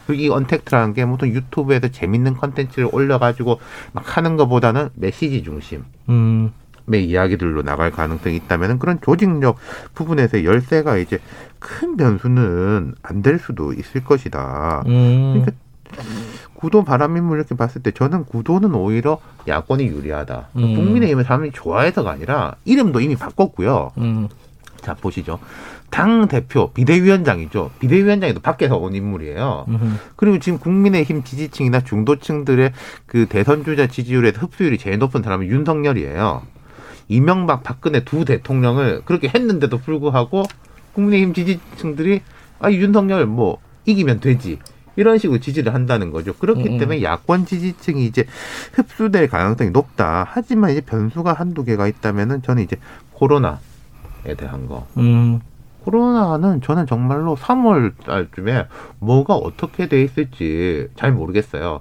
그리고 0.08 0.22
이 0.22 0.30
언택트라는 0.30 0.94
게 0.94 1.04
무슨 1.04 1.30
유튜브에서 1.30 1.90
재밌는 1.90 2.36
컨텐츠를 2.36 2.90
올려가지고 2.92 3.60
막 3.92 4.18
하는 4.18 4.38
것보다는 4.38 4.90
메시지 4.96 5.44
중심. 5.44 5.84
음. 6.10 6.52
의 6.88 7.06
이야기들로 7.06 7.64
나갈 7.64 7.90
가능성이 7.90 8.36
있다면 8.36 8.78
그런 8.78 9.00
조직력 9.02 9.58
부분에서 9.96 10.44
열세가 10.44 10.98
이제 10.98 11.20
큰 11.58 11.98
변수는 11.98 12.94
안 13.02 13.24
될 13.24 13.40
수도 13.40 13.74
있을 13.74 14.04
것이다. 14.04 14.84
음. 14.86 15.34
그러니까 15.34 15.52
구도 16.54 16.84
바람인물 16.84 17.38
이렇게 17.38 17.56
봤을 17.56 17.84
때 17.84 17.92
저는 17.92 18.26
구도는 18.26 18.74
오히려 18.74 19.20
야권이 19.48 19.86
유리하다. 19.86 20.50
음. 20.56 20.76
국민의힘을 20.76 21.24
사람들이 21.24 21.52
좋아해서가 21.54 22.12
아니라 22.12 22.56
이름도 22.66 23.02
이미 23.02 23.16
바꿨고요. 23.16 23.92
음. 23.98 24.28
자 24.82 24.94
보시죠. 24.94 25.40
당 25.90 26.28
대표 26.28 26.72
비대위원장이죠. 26.74 27.72
비대위원장이도 27.80 28.42
밖에서 28.42 28.78
온 28.78 28.96
인물이에요. 28.96 29.66
음. 29.68 29.98
그리고 30.16 30.40
지금 30.40 30.60
국민의힘 30.60 31.24
지지층이나 31.24 31.82
중도층들의 31.82 32.72
그 33.06 33.28
대선 33.28 33.64
주자 33.64 33.88
지지율에서 33.88 34.42
흡수율이 34.42 34.78
제일 34.78 35.00
높은 35.00 35.24
사람은 35.24 35.48
윤석열이에요. 35.48 36.42
이명박, 37.08 37.64
박근혜 37.64 38.04
두 38.04 38.26
대통령을 38.26 39.04
그렇게 39.06 39.32
했는데도 39.34 39.78
불구하고 39.78 40.44
국민의힘 40.94 41.34
지지층들이 41.34 42.22
아 42.60 42.72
윤석열 42.72 43.26
뭐 43.26 43.60
이기면 43.86 44.20
되지 44.20 44.60
이런 44.96 45.18
식으로 45.18 45.40
지지를 45.40 45.74
한다는 45.74 46.12
거죠. 46.12 46.34
그렇기 46.34 46.70
음. 46.70 46.78
때문에 46.78 47.04
야권 47.04 47.46
지지층이 47.46 48.06
이제 48.06 48.26
흡수될 48.74 49.28
가능성이 49.30 49.72
높다. 49.72 50.26
하지만 50.30 50.72
이제 50.72 50.82
변수가 50.82 51.34
한두 51.34 51.64
개가 51.64 51.88
있다면은 51.88 52.42
저는 52.42 52.64
이제 52.64 52.78
코로나에 53.14 53.60
대한 54.38 54.68
거. 54.68 54.88
음. 54.98 55.40
코로나는 55.86 56.62
저는 56.62 56.88
정말로 56.88 57.36
3월 57.36 57.94
달쯤에 58.04 58.66
뭐가 59.00 59.36
어떻게 59.36 59.88
돼 59.88 60.02
있을지 60.02 60.88
잘 60.96 61.12
모르겠어요. 61.12 61.80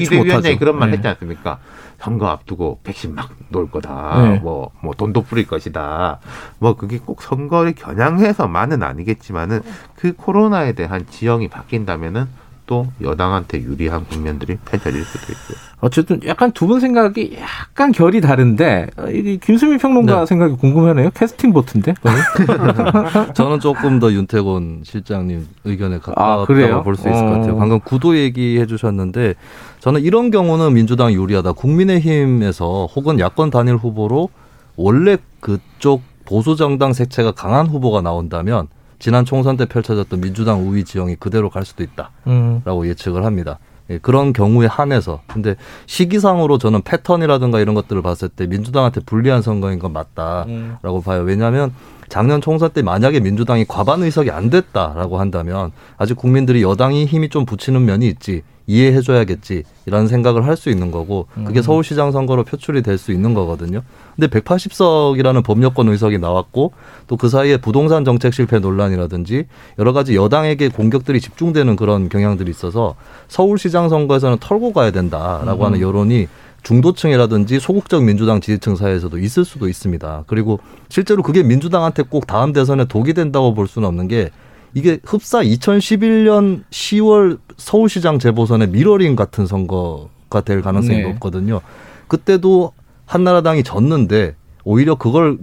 비대위원장이 0.00 0.38
못하죠. 0.40 0.58
그런 0.58 0.78
말 0.78 0.90
네. 0.90 0.96
했지 0.96 1.06
않습니까? 1.06 1.60
선거 2.02 2.26
앞두고 2.26 2.80
백신 2.82 3.14
막 3.14 3.30
놓을 3.50 3.70
거다. 3.70 4.22
네. 4.22 4.38
뭐, 4.40 4.72
뭐 4.82 4.92
돈도 4.92 5.22
뿌릴 5.22 5.46
것이다. 5.46 6.18
뭐 6.58 6.74
그게 6.74 6.98
꼭 6.98 7.22
선거를 7.22 7.76
겨냥해서만은 7.76 8.82
아니겠지만은 8.82 9.60
그 9.94 10.12
코로나에 10.12 10.72
대한 10.72 11.06
지형이 11.08 11.46
바뀐다면은 11.46 12.26
또 12.66 12.86
여당한테 13.02 13.60
유리한 13.60 14.04
국면들이 14.06 14.56
펼쳐질 14.64 15.04
수도 15.04 15.32
있고요. 15.32 15.56
어쨌든 15.80 16.20
약간 16.26 16.52
두 16.52 16.66
분 16.66 16.78
생각이 16.78 17.36
약간 17.40 17.90
결이 17.90 18.20
다른데 18.20 18.86
어, 18.96 19.06
이 19.10 19.38
김수미 19.42 19.78
평론가 19.78 20.20
네. 20.20 20.26
생각이 20.26 20.54
궁금하네요. 20.56 21.10
캐스팅 21.10 21.52
보트인데. 21.52 21.94
저는 23.34 23.58
조금 23.60 23.98
더 23.98 24.12
윤태곤 24.12 24.82
실장님 24.84 25.46
의견에 25.64 25.96
아? 26.14 26.44
가깝다고 26.46 26.82
볼수 26.84 27.08
있을 27.08 27.20
것 27.20 27.30
같아요. 27.30 27.54
어. 27.54 27.56
방금 27.58 27.80
구도 27.80 28.16
얘기해 28.16 28.66
주셨는데 28.66 29.34
저는 29.80 30.00
이런 30.02 30.30
경우는 30.30 30.72
민주당이 30.74 31.14
유리하다. 31.16 31.52
국민의힘에서 31.52 32.86
혹은 32.94 33.18
야권 33.18 33.50
단일 33.50 33.74
후보로 33.76 34.28
원래 34.76 35.16
그쪽 35.40 36.02
보수 36.24 36.54
정당 36.54 36.92
색채가 36.92 37.32
강한 37.32 37.66
후보가 37.66 38.00
나온다면 38.02 38.68
지난 39.02 39.24
총선 39.24 39.56
때 39.56 39.66
펼쳐졌던 39.66 40.20
민주당 40.20 40.64
우위 40.64 40.84
지형이 40.84 41.16
그대로 41.16 41.50
갈 41.50 41.64
수도 41.64 41.82
있다. 41.82 42.12
음. 42.28 42.62
라고 42.64 42.86
예측을 42.86 43.24
합니다. 43.24 43.58
예, 43.90 43.98
그런 43.98 44.32
경우에 44.32 44.68
한해서. 44.68 45.22
근데 45.26 45.56
시기상으로 45.86 46.56
저는 46.58 46.82
패턴이라든가 46.82 47.58
이런 47.58 47.74
것들을 47.74 48.00
봤을 48.00 48.28
때 48.28 48.46
민주당한테 48.46 49.00
불리한 49.00 49.42
선거인 49.42 49.80
건 49.80 49.92
맞다라고 49.92 50.46
음. 50.50 51.02
봐요. 51.04 51.22
왜냐하면 51.22 51.74
작년 52.08 52.40
총선 52.40 52.70
때 52.70 52.82
만약에 52.82 53.18
민주당이 53.18 53.64
과반 53.66 54.04
의석이 54.04 54.30
안 54.30 54.50
됐다라고 54.50 55.18
한다면 55.18 55.72
아직 55.96 56.16
국민들이 56.16 56.62
여당이 56.62 57.06
힘이 57.06 57.28
좀 57.28 57.44
붙이는 57.44 57.84
면이 57.84 58.06
있지 58.06 58.42
이해해줘야겠지 58.66 59.64
이런 59.86 60.06
생각을 60.06 60.46
할 60.46 60.56
수 60.56 60.70
있는 60.70 60.90
거고 60.90 61.26
그게 61.34 61.60
음. 61.60 61.62
서울시장 61.62 62.12
선거로 62.12 62.44
표출이 62.44 62.82
될 62.82 62.98
수 62.98 63.10
있는 63.12 63.34
거거든요. 63.34 63.82
근데 64.16 64.28
180석이라는 64.28 65.42
법여권 65.44 65.88
의석이 65.88 66.18
나왔고 66.18 66.72
또 67.06 67.16
그 67.16 67.28
사이에 67.28 67.56
부동산 67.56 68.04
정책 68.04 68.34
실패 68.34 68.58
논란이라든지 68.58 69.46
여러 69.78 69.92
가지 69.92 70.14
여당에게 70.16 70.68
공격들이 70.68 71.20
집중되는 71.20 71.76
그런 71.76 72.08
경향들이 72.08 72.50
있어서 72.50 72.94
서울시장 73.28 73.88
선거에서는 73.88 74.38
털고 74.40 74.72
가야 74.72 74.90
된다라고 74.90 75.64
하는 75.66 75.80
여론이 75.80 76.28
중도층이라든지 76.62 77.58
소극적 77.58 78.04
민주당 78.04 78.40
지지층 78.40 78.76
사이에서도 78.76 79.18
있을 79.18 79.44
수도 79.44 79.68
있습니다. 79.68 80.24
그리고 80.28 80.60
실제로 80.88 81.22
그게 81.22 81.42
민주당한테 81.42 82.02
꼭 82.04 82.26
다음 82.26 82.52
대선에 82.52 82.84
독이 82.84 83.14
된다고 83.14 83.52
볼 83.54 83.66
수는 83.66 83.88
없는 83.88 84.06
게 84.08 84.30
이게 84.74 84.98
흡사 85.04 85.42
2011년 85.42 86.62
10월 86.70 87.38
서울시장 87.62 88.18
재보선의 88.18 88.68
미러링 88.68 89.14
같은 89.14 89.46
선거가 89.46 90.40
될 90.40 90.62
가능성이 90.62 90.98
네. 90.98 91.12
높거든요. 91.12 91.60
그때도 92.08 92.72
한나라당이 93.06 93.62
졌는데 93.62 94.34
오히려 94.64 94.96
그걸 94.96 95.38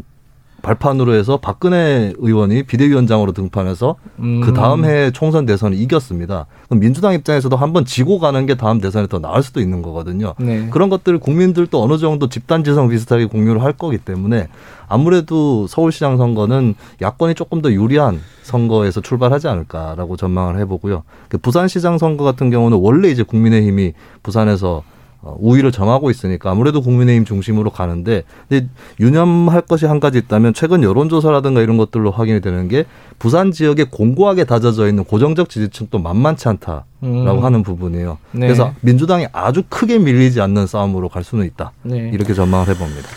발판으로 0.62 1.14
해서 1.14 1.38
박근혜 1.38 2.14
의원이 2.18 2.64
비대위원장으로 2.64 3.32
등판해서 3.32 3.96
음. 4.20 4.42
그 4.42 4.54
다음 4.54 4.86
해 4.86 5.12
총선 5.12 5.46
대선을 5.46 5.78
이겼습니다. 5.78 6.46
그럼 6.68 6.80
민주당 6.80 7.14
입장에서도 7.14 7.56
한번 7.56 7.86
지고 7.86 8.20
가는 8.20 8.46
게 8.46 8.56
다음 8.56 8.80
대선에 8.80 9.08
더 9.08 9.20
나을 9.20 9.44
수도 9.44 9.60
있는 9.62 9.82
거거든요. 9.82 10.36
네. 10.40 10.68
그런 10.70 10.90
것들을 10.90 11.20
국민들도 11.20 11.82
어느 11.82 11.98
정도 11.98 12.30
집단 12.30 12.64
지성 12.64 12.90
비슷하게 12.90 13.26
공유를 13.26 13.64
할 13.64 13.74
거기 13.74 13.98
때문에 13.98 14.48
아무래도 14.88 15.68
서울시장 15.68 16.18
선거는 16.18 16.76
야권이 17.02 17.36
조금 17.36 17.62
더 17.62 17.72
유리한 17.72 18.20
선거에서 18.44 19.02
출발하지 19.02 19.48
않을까라고 19.48 20.18
전망을 20.18 20.60
해보고요. 20.60 21.04
그 21.30 21.38
부산시장 21.38 21.98
선거 21.98 22.24
같은 22.24 22.50
경우는 22.50 22.80
원래 22.82 23.10
이제 23.10 23.24
국민의힘이 23.24 23.94
부산에서 24.24 24.78
어, 24.78 24.84
우위를 25.22 25.72
점하고 25.72 26.10
있으니까 26.10 26.50
아무래도 26.52 26.82
국민의힘 26.82 27.26
중심으로 27.26 27.72
가는데 27.72 28.24
근데 28.48 28.68
유념할 29.00 29.62
것이 29.62 29.86
한 29.86 30.00
가지 30.00 30.18
있다면 30.18 30.54
최근 30.54 30.82
여론조사라든가 30.84 31.62
이런 31.62 31.78
것들로 31.78 32.12
확인이 32.12 32.40
되는 32.40 32.68
게 32.70 32.86
부산 33.20 33.52
지역에 33.52 33.84
공고하게 33.84 34.46
다져져 34.46 34.88
있는 34.88 35.04
고정적 35.04 35.50
지지층도 35.50 36.00
만만치 36.00 36.48
않다라고 36.48 36.86
음. 37.04 37.44
하는 37.44 37.64
부분이에요. 37.64 38.18
네. 38.32 38.48
그래서 38.48 38.74
민주당이 38.82 39.28
아주 39.34 39.64
크게 39.68 40.00
밀리지 40.00 40.40
않는 40.40 40.68
싸움으로 40.68 41.10
갈 41.10 41.24
수는 41.26 41.46
있다. 41.46 41.74
네. 41.84 42.10
이렇게 42.14 42.34
전망을 42.34 42.68
해봅니다. 42.70 43.10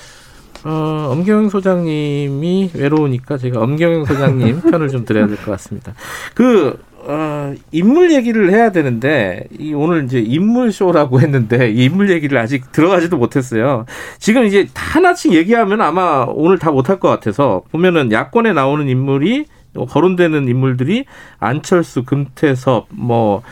어, 0.65 1.09
엄경영 1.11 1.49
소장님이 1.49 2.71
외로우니까 2.75 3.37
제가 3.37 3.61
엄경영 3.61 4.05
소장님 4.05 4.61
편을 4.71 4.89
좀 4.91 5.05
드려야 5.05 5.27
될 5.27 5.37
것 5.37 5.51
같습니다. 5.53 5.93
그 6.35 6.79
어, 7.05 7.55
인물 7.73 8.13
얘기를 8.13 8.53
해야 8.53 8.71
되는데 8.71 9.45
이 9.59 9.75
오늘 9.75 10.05
이제 10.05 10.21
인물 10.21 10.71
쇼라고 10.73 11.21
했는데 11.21 11.71
이 11.71 11.85
인물 11.85 12.11
얘기를 12.11 12.39
아직 12.39 12.71
들어가지도 12.73 13.17
못했어요. 13.17 13.87
지금 14.19 14.45
이제 14.45 14.69
하나씩 14.75 15.33
얘기하면 15.33 15.81
아마 15.81 16.25
오늘 16.29 16.59
다 16.59 16.71
못할 16.71 17.01
것 17.01 17.09
같아서 17.09 17.63
보면은 17.73 18.13
야권에 18.13 18.53
나오는 18.53 18.89
인물이 18.89 19.47
거론되는 19.89 20.49
인물들이 20.49 21.07
안철수, 21.39 22.05
금태섭, 22.05 22.89
뭐 22.91 23.43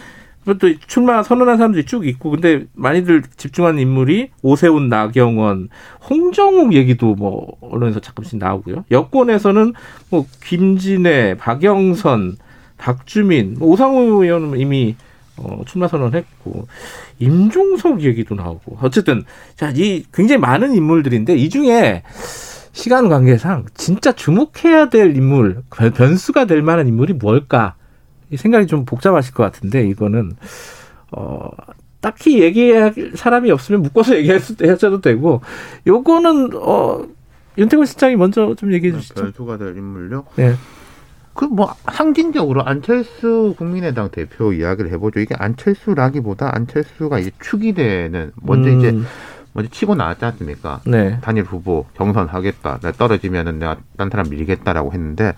또 0.59 0.75
출마 0.87 1.23
선언한 1.23 1.59
사람들이 1.59 1.85
쭉 1.85 2.07
있고 2.07 2.31
근데 2.31 2.65
많이들 2.75 3.23
집중하는 3.37 3.79
인물이 3.79 4.31
오세훈, 4.43 4.89
나경원, 4.89 5.69
홍정욱 6.09 6.73
얘기도 6.73 7.15
뭐 7.15 7.57
언론에서 7.61 8.01
가끔씩 8.01 8.39
나오고요. 8.39 8.85
여권에서는 8.91 9.75
뭐 10.11 10.27
김진애, 10.43 11.37
박영선, 11.39 12.37
박주민, 12.81 13.57
뭐 13.59 13.69
오상호 13.69 14.23
의원은 14.23 14.59
이미 14.59 14.97
어, 15.37 15.63
출마 15.67 15.87
선언했고 15.89 16.67
임종석 17.19 18.03
얘기도 18.03 18.35
나오고 18.35 18.79
어쨌든 18.83 19.25
자이 19.57 20.05
굉장히 20.13 20.41
많은 20.41 20.75
인물들인데 20.75 21.35
이 21.37 21.49
중에 21.49 22.03
시간 22.73 23.09
관계상 23.09 23.67
진짜 23.75 24.13
주목해야 24.13 24.89
될 24.91 25.17
인물 25.17 25.63
변- 25.75 25.93
변수가 25.93 26.45
될 26.47 26.63
만한 26.63 26.89
인물이 26.89 27.15
뭘까 27.15 27.75
이 28.31 28.37
생각이 28.37 28.67
좀 28.67 28.85
복잡하실 28.85 29.35
것 29.35 29.43
같은데 29.43 29.87
이거는 29.89 30.33
어 31.13 31.49
딱히 32.01 32.41
얘기할 32.43 32.95
사람이 33.15 33.51
없으면 33.51 33.83
묶어서 33.83 34.15
해줘도 34.63 35.01
되고 35.01 35.41
요거는 35.87 36.51
어 36.55 37.03
윤태곤 37.59 37.87
실장이 37.87 38.17
먼저 38.17 38.55
좀 38.57 38.73
얘기해 38.73 38.93
주시죠. 38.93 39.15
변수가 39.15 39.59
될 39.59 39.77
인물요? 39.77 40.25
네. 40.37 40.55
그 41.41 41.47
뭐 41.47 41.75
상징적으로 41.91 42.67
안철수 42.67 43.55
국민의당 43.57 44.11
대표 44.11 44.53
이야기를 44.53 44.91
해보죠. 44.93 45.21
이게 45.21 45.35
안철수라기보다 45.39 46.55
안철수가 46.55 47.19
이제 47.19 47.31
축이 47.41 47.73
되는 47.73 48.31
먼저 48.43 48.69
이제 48.69 48.91
음, 48.91 49.07
먼저 49.55 49.71
치고 49.71 49.95
나왔지 49.95 50.23
않습니까? 50.27 50.81
네. 50.85 51.19
단일 51.23 51.45
후보 51.45 51.87
경선하겠다. 51.95 52.81
내가 52.83 52.93
떨어지면은 52.93 53.59
내가 53.59 53.77
딴 53.97 54.11
사람 54.11 54.29
밀겠다라고 54.29 54.93
했는데 54.93 55.33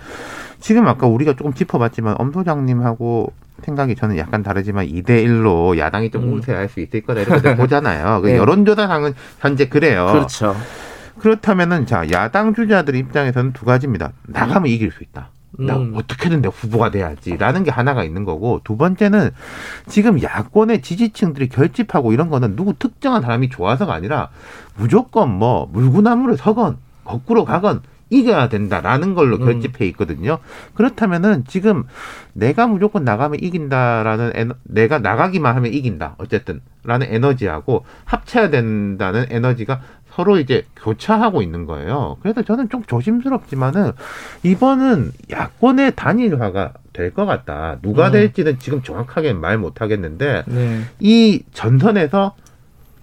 지금 0.58 0.88
아까 0.88 1.06
우리가 1.06 1.34
조금 1.34 1.54
짚어봤지만 1.54 2.16
엄 2.18 2.32
소장님하고 2.32 3.32
생각이 3.62 3.94
저는 3.94 4.18
약간 4.18 4.42
다르지만 4.42 4.86
2대 4.88 5.24
1로 5.24 5.78
야당이 5.78 6.10
좀 6.10 6.24
음. 6.24 6.32
우세할 6.34 6.68
수 6.68 6.80
있을 6.80 7.02
거다 7.02 7.20
이렇게 7.20 7.54
보잖아요. 7.54 8.22
그 8.22 8.26
네. 8.26 8.38
여론조사상은 8.38 9.14
현재 9.38 9.68
그래요. 9.68 10.08
그렇죠. 10.10 10.56
그렇다면은 11.20 11.86
자 11.86 12.10
야당 12.10 12.54
주자들 12.54 12.96
입장에서는 12.96 13.52
두 13.52 13.64
가지입니다. 13.64 14.10
나가면 14.26 14.66
이길 14.68 14.90
수 14.90 15.04
있다. 15.04 15.30
나 15.58 15.76
음. 15.76 15.92
어떻게든 15.94 16.40
내 16.40 16.48
후보가 16.48 16.90
돼야지라는 16.90 17.64
게 17.64 17.70
하나가 17.70 18.04
있는 18.04 18.24
거고 18.24 18.60
두 18.64 18.76
번째는 18.76 19.30
지금 19.86 20.22
야권의 20.22 20.82
지지층들이 20.82 21.48
결집하고 21.50 22.12
이런 22.12 22.30
거는 22.30 22.56
누구 22.56 22.74
특정한 22.78 23.22
사람이 23.22 23.50
좋아서가 23.50 23.92
아니라 23.92 24.30
무조건 24.76 25.30
뭐 25.30 25.68
물구나무를 25.70 26.36
서건 26.36 26.78
거꾸로 27.04 27.44
가건 27.44 27.82
이겨야 28.12 28.50
된다라는 28.50 29.14
걸로 29.14 29.36
음. 29.36 29.44
결집해 29.44 29.86
있거든요. 29.88 30.38
그렇다면은 30.74 31.44
지금 31.46 31.84
내가 32.34 32.66
무조건 32.66 33.04
나가면 33.04 33.40
이긴다라는 33.40 34.32
에너, 34.34 34.54
내가 34.64 34.98
나가기만 34.98 35.56
하면 35.56 35.72
이긴다 35.72 36.16
어쨌든라는 36.18 37.06
에너지하고 37.08 37.86
합쳐야 38.04 38.50
된다는 38.50 39.26
에너지가 39.30 39.80
서로 40.14 40.38
이제 40.38 40.64
교차하고 40.76 41.42
있는 41.42 41.64
거예요. 41.66 42.16
그래서 42.22 42.42
저는 42.42 42.68
좀 42.68 42.82
조심스럽지만은 42.84 43.92
이번은 44.42 45.12
야권의 45.30 45.92
단일화가 45.96 46.72
될 46.92 47.12
것 47.12 47.24
같다. 47.24 47.78
누가 47.80 48.08
음. 48.08 48.12
될지는 48.12 48.58
지금 48.58 48.82
정확하게 48.82 49.32
말 49.32 49.56
못하겠는데 49.56 50.44
네. 50.46 50.80
이 51.00 51.42
전선에서 51.52 52.34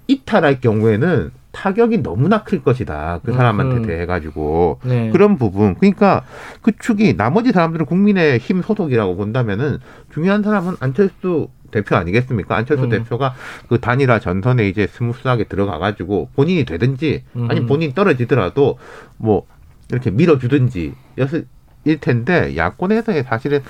이탈할 0.08 0.62
경우에는 0.62 1.32
타격이 1.52 2.04
너무나 2.04 2.44
클 2.44 2.64
것이다. 2.64 3.20
그 3.24 3.34
사람한테 3.34 3.78
음흠. 3.78 3.88
대해 3.88 4.06
가지고 4.06 4.80
네. 4.84 5.10
그런 5.10 5.38
부분. 5.38 5.76
그러니까 5.76 6.24
그 6.62 6.72
축이 6.78 7.18
나머지 7.18 7.52
사람들은 7.52 7.88
국민의 7.88 8.38
힘 8.38 8.62
소속이라고 8.62 9.16
본다면은 9.16 9.80
중요한 10.14 10.44
사람은 10.44 10.76
안철수 10.80 11.50
대표 11.72 11.96
아니겠습니까? 11.96 12.56
안철수 12.56 12.86
음. 12.86 12.90
대표가 12.90 13.34
그 13.68 13.80
단일화 13.80 14.20
전선에 14.20 14.68
이제 14.68 14.88
smooth하게 14.88 15.46
들어가 15.46 15.78
가지고 15.78 16.30
본인이 16.36 16.66
되든지 16.66 17.24
아니 17.50 17.62
음. 17.62 17.68
본인이 17.68 17.94
떨어지더라도 17.94 18.78
뭐 19.18 19.46
이렇게 19.92 20.12
밀어주든지 20.12 20.94
였을 21.18 21.46
일 21.86 22.00
텐데 22.00 22.58
야권에서의 22.58 23.24
사실은 23.24 23.62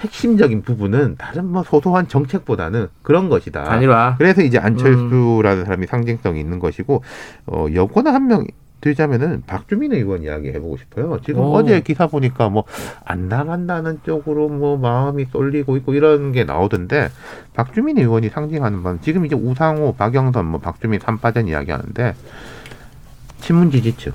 핵심적인 0.00 0.62
부분은 0.62 1.16
다른 1.16 1.46
뭐 1.46 1.62
소소한 1.62 2.08
정책보다는 2.08 2.88
그런 3.02 3.28
것이다. 3.30 3.64
단일화. 3.64 4.16
그래서 4.18 4.42
이제 4.42 4.58
안철수라는 4.58 5.64
사람이 5.64 5.86
상징성이 5.86 6.40
있는 6.40 6.58
것이고 6.58 7.02
어 7.46 7.66
여권 7.74 8.06
한명 8.06 8.46
들자면은 8.84 9.42
박주민 9.46 9.92
의원 9.92 10.22
이야기 10.22 10.48
해보고 10.48 10.76
싶어요. 10.76 11.18
지금 11.24 11.40
오. 11.40 11.54
어제 11.54 11.80
기사 11.80 12.06
보니까 12.06 12.50
뭐 12.50 12.64
안 13.04 13.28
나간다는 13.28 14.00
쪽으로 14.04 14.48
뭐 14.48 14.76
마음이 14.76 15.26
쏠리고 15.26 15.76
있고 15.78 15.94
이런 15.94 16.32
게 16.32 16.44
나오던데 16.44 17.10
박주민 17.54 17.98
의원이 17.98 18.28
상징하는 18.28 18.82
바는 18.82 19.00
지금 19.02 19.24
이제 19.24 19.36
우상호, 19.36 19.94
박영선, 19.94 20.44
뭐 20.46 20.60
박주민 20.60 21.00
삼파전 21.00 21.48
이야기하는데 21.48 22.14
친문 23.40 23.70
지지층, 23.70 24.12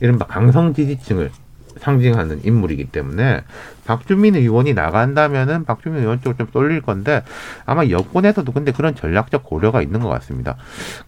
이른바 0.00 0.26
강성 0.26 0.74
지지층을 0.74 1.30
상징하는 1.78 2.44
인물이기 2.44 2.86
때문에 2.86 3.42
박주민 3.84 4.36
의원이 4.36 4.74
나간다면은 4.74 5.64
박주민 5.64 6.00
의원 6.00 6.20
쪽으로 6.20 6.36
좀 6.36 6.46
쏠릴 6.52 6.80
건데 6.80 7.22
아마 7.66 7.86
여권에서도 7.86 8.50
근데 8.52 8.72
그런 8.72 8.94
전략적 8.94 9.44
고려가 9.44 9.82
있는 9.82 10.00
것 10.00 10.08
같습니다. 10.08 10.56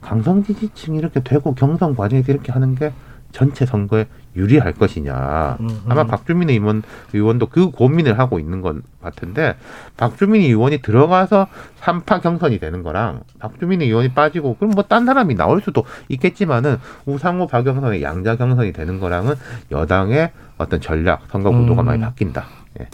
강성 0.01 0.45
지지층이 0.45 0.99
이렇게 0.99 1.23
되고 1.23 1.55
경선 1.55 1.97
과정에서 1.97 2.33
이렇게 2.33 2.53
하는 2.53 2.75
게 2.75 2.93
전체 3.37 3.67
선거에 3.67 4.07
유리할 4.35 4.73
것이냐. 4.73 5.59
음, 5.61 5.69
아마 5.89 6.03
음. 6.03 6.07
박주민 6.07 6.49
의원 6.49 6.83
의원도 7.13 7.49
그 7.49 7.71
고민을 7.71 8.19
하고 8.19 8.39
있는 8.39 8.63
건 8.63 8.83
같은데 9.03 9.57
박주민 9.99 10.41
의원이 10.41 10.81
들어가서 10.81 11.47
3파 11.83 12.23
경선이 12.23 12.59
되는 12.59 12.83
거랑 12.83 13.21
박주민 13.39 13.83
의원이 13.83 14.15
빠지고 14.15 14.57
그럼 14.57 14.71
뭐 14.71 14.85
딴 14.89 15.05
사람이 15.05 15.35
나올 15.35 15.61
수도 15.61 15.85
있겠지만은 16.09 16.79
우상호 17.05 17.47
박영선의 17.47 18.03
양자 18.03 18.37
경선이 18.37 18.73
되는 18.73 19.01
거랑은 19.01 19.35
여당의 19.71 20.33
어떤 20.57 20.81
전략 20.81 21.25
선거 21.29 21.51
구도가 21.51 21.83
음. 21.83 21.87
많이 21.87 22.01
바뀐다. 22.01 22.47
예. 22.81 22.89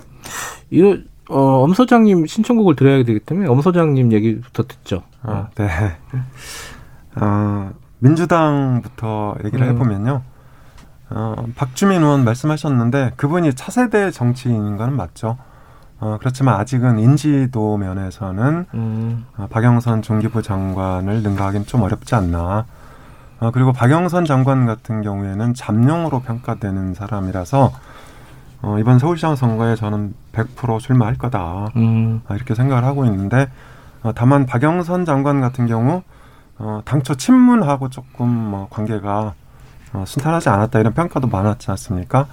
이거 0.70 0.98
어, 1.28 1.62
엄 1.62 1.72
소장님 1.72 2.26
신청곡을 2.26 2.74
드려야 2.74 3.04
되기 3.04 3.20
때문에 3.20 3.46
엄 3.48 3.62
소장님 3.62 4.12
얘기부터 4.12 4.64
듣죠. 4.64 5.04
아, 5.22 5.50
네. 5.54 5.68
어, 7.14 7.70
민주당부터 8.00 9.36
얘기를 9.44 9.68
음. 9.68 9.74
해보면요. 9.74 10.31
어, 11.14 11.46
박주민 11.56 12.02
의원 12.02 12.24
말씀하셨는데 12.24 13.12
그분이 13.16 13.54
차세대 13.54 14.10
정치인인 14.10 14.76
거는 14.76 14.96
맞죠. 14.96 15.36
어, 16.00 16.16
그렇지만 16.18 16.58
아직은 16.58 16.98
인지도 16.98 17.76
면에서는 17.76 18.66
음, 18.74 19.26
어, 19.36 19.46
박영선 19.50 20.02
중기부 20.02 20.42
장관을 20.42 21.22
능가하기는 21.22 21.66
좀 21.66 21.82
어렵지 21.82 22.14
않나. 22.14 22.66
어, 23.40 23.50
그리고 23.52 23.72
박영선 23.72 24.24
장관 24.24 24.66
같은 24.66 25.02
경우에는 25.02 25.54
잠룡으로 25.54 26.20
평가되는 26.20 26.94
사람이라서 26.94 27.72
어, 28.62 28.78
이번 28.78 28.98
서울시장 28.98 29.36
선거에 29.36 29.74
저는 29.74 30.14
100% 30.32 30.78
출마할 30.80 31.18
거다. 31.18 31.66
음, 31.76 32.22
아, 32.26 32.34
이렇게 32.34 32.54
생각을 32.54 32.84
하고 32.84 33.04
있는데 33.04 33.48
어, 34.02 34.12
다만 34.14 34.46
박영선 34.46 35.04
장관 35.04 35.40
같은 35.40 35.66
경우 35.66 36.02
어, 36.58 36.80
당초 36.84 37.14
친문하고 37.14 37.90
조금 37.90 38.28
뭐 38.28 38.68
관계가 38.70 39.34
어, 39.92 40.04
순탄하지 40.06 40.48
않았다 40.48 40.80
이런 40.80 40.94
평가도 40.94 41.28
많았지 41.28 41.70
않습니까? 41.70 42.26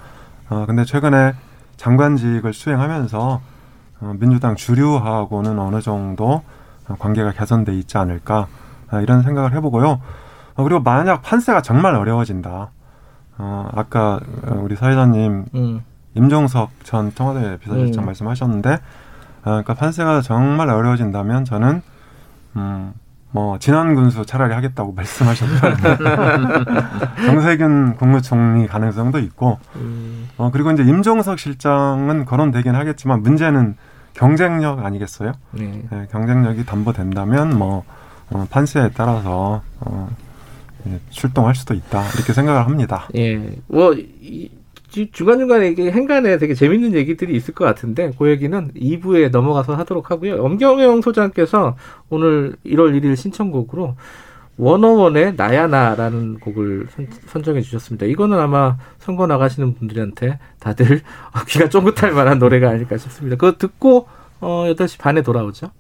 어, 0.50 0.66
근데 0.66 0.86
최근에 0.86 1.34
장관직을 1.78 2.54
수행하면서 2.54 3.42
어, 4.02 4.14
민주당 4.20 4.56
주류하고는 4.56 5.60
어느 5.60 5.82
정도 5.82 6.44
어, 6.88 6.96
관계가 6.98 7.32
개선돼 7.34 7.74
있지 7.76 7.98
않을까 7.98 8.48
아, 8.90 9.02
이런 9.02 9.22
생각을 9.24 9.54
해보고요. 9.54 10.02
어, 10.56 10.64
그리고 10.64 10.82
만약 10.82 11.22
판세가 11.22 11.62
정말 11.62 11.96
어려워진다. 11.96 12.72
어, 13.38 13.70
아까 13.74 14.20
어, 14.46 14.60
우리 14.62 14.76
사회자님 14.76 15.46
음. 15.56 15.84
임종석 16.16 16.72
전 16.84 17.14
청와대 17.14 17.58
비서실장 17.58 18.04
음. 18.04 18.06
말씀하셨는데, 18.08 18.72
아, 18.72 18.80
그러니까 19.44 19.74
판세가 19.76 20.22
정말 20.22 20.70
어려워진다면 20.70 21.46
저는 21.46 21.82
음, 22.56 22.94
뭐 23.32 23.60
진안 23.60 23.96
군수 23.96 24.26
차라리 24.26 24.54
하겠다고 24.54 24.94
말씀하셨던 24.98 25.78
정세균 27.26 27.96
국무총리 27.98 28.68
가능성도 28.68 29.20
있고, 29.20 29.60
음. 29.76 30.30
어, 30.38 30.50
그리고 30.52 30.72
이제 30.72 30.84
임종석 30.84 31.40
실장은 31.40 32.26
거론되긴 32.26 32.76
하겠지만 32.76 33.22
문제는 33.22 33.76
경쟁력 34.14 34.84
아니겠어요? 34.84 35.34
네. 35.52 35.84
네, 35.90 36.08
경쟁력이 36.12 36.66
담보된다면 36.66 37.58
뭐 37.58 37.84
어, 38.32 38.46
판세에 38.50 38.92
따라서 38.94 39.62
어, 39.80 40.10
예, 40.88 41.00
출동할 41.10 41.56
수도 41.56 41.74
있다 41.74 42.04
이렇게 42.16 42.34
생각을 42.34 42.66
합니다. 42.66 43.08
예. 43.16 43.38
뭐, 43.68 43.94
이, 43.94 44.50
중간중간에 44.90 45.70
이게 45.70 45.92
행간에 45.92 46.38
되게 46.38 46.54
재밌는 46.54 46.94
얘기들이 46.94 47.36
있을 47.36 47.54
것 47.54 47.66
같은데, 47.66 48.12
그 48.18 48.30
얘기는 48.30 48.72
2부에 48.74 49.30
넘어가서 49.30 49.76
하도록 49.76 50.10
하고요. 50.12 50.44
엄경영 50.44 51.02
소장께서 51.02 51.76
오늘 52.10 52.56
1월 52.66 53.00
1일 53.00 53.16
신청곡으로 53.16 53.96
원어원의 54.58 55.36
나야나라는 55.38 56.40
곡을 56.40 56.88
선, 57.28 57.44
정해 57.44 57.62
주셨습니다. 57.62 58.06
이거는 58.06 58.38
아마 58.38 58.78
선거 59.00 59.26
나가시는 59.26 59.76
분들한테 59.76 60.38
다들 60.60 61.02
귀가 61.48 61.70
쫑긋할 61.70 62.12
만한 62.12 62.40
노래가 62.40 62.70
아닐까 62.70 62.98
싶습니다. 62.98 63.38
그거 63.38 63.58
듣고, 63.58 64.08
어, 64.42 64.66
8시 64.68 65.00
반에 65.00 65.22
돌아오죠. 65.22 65.72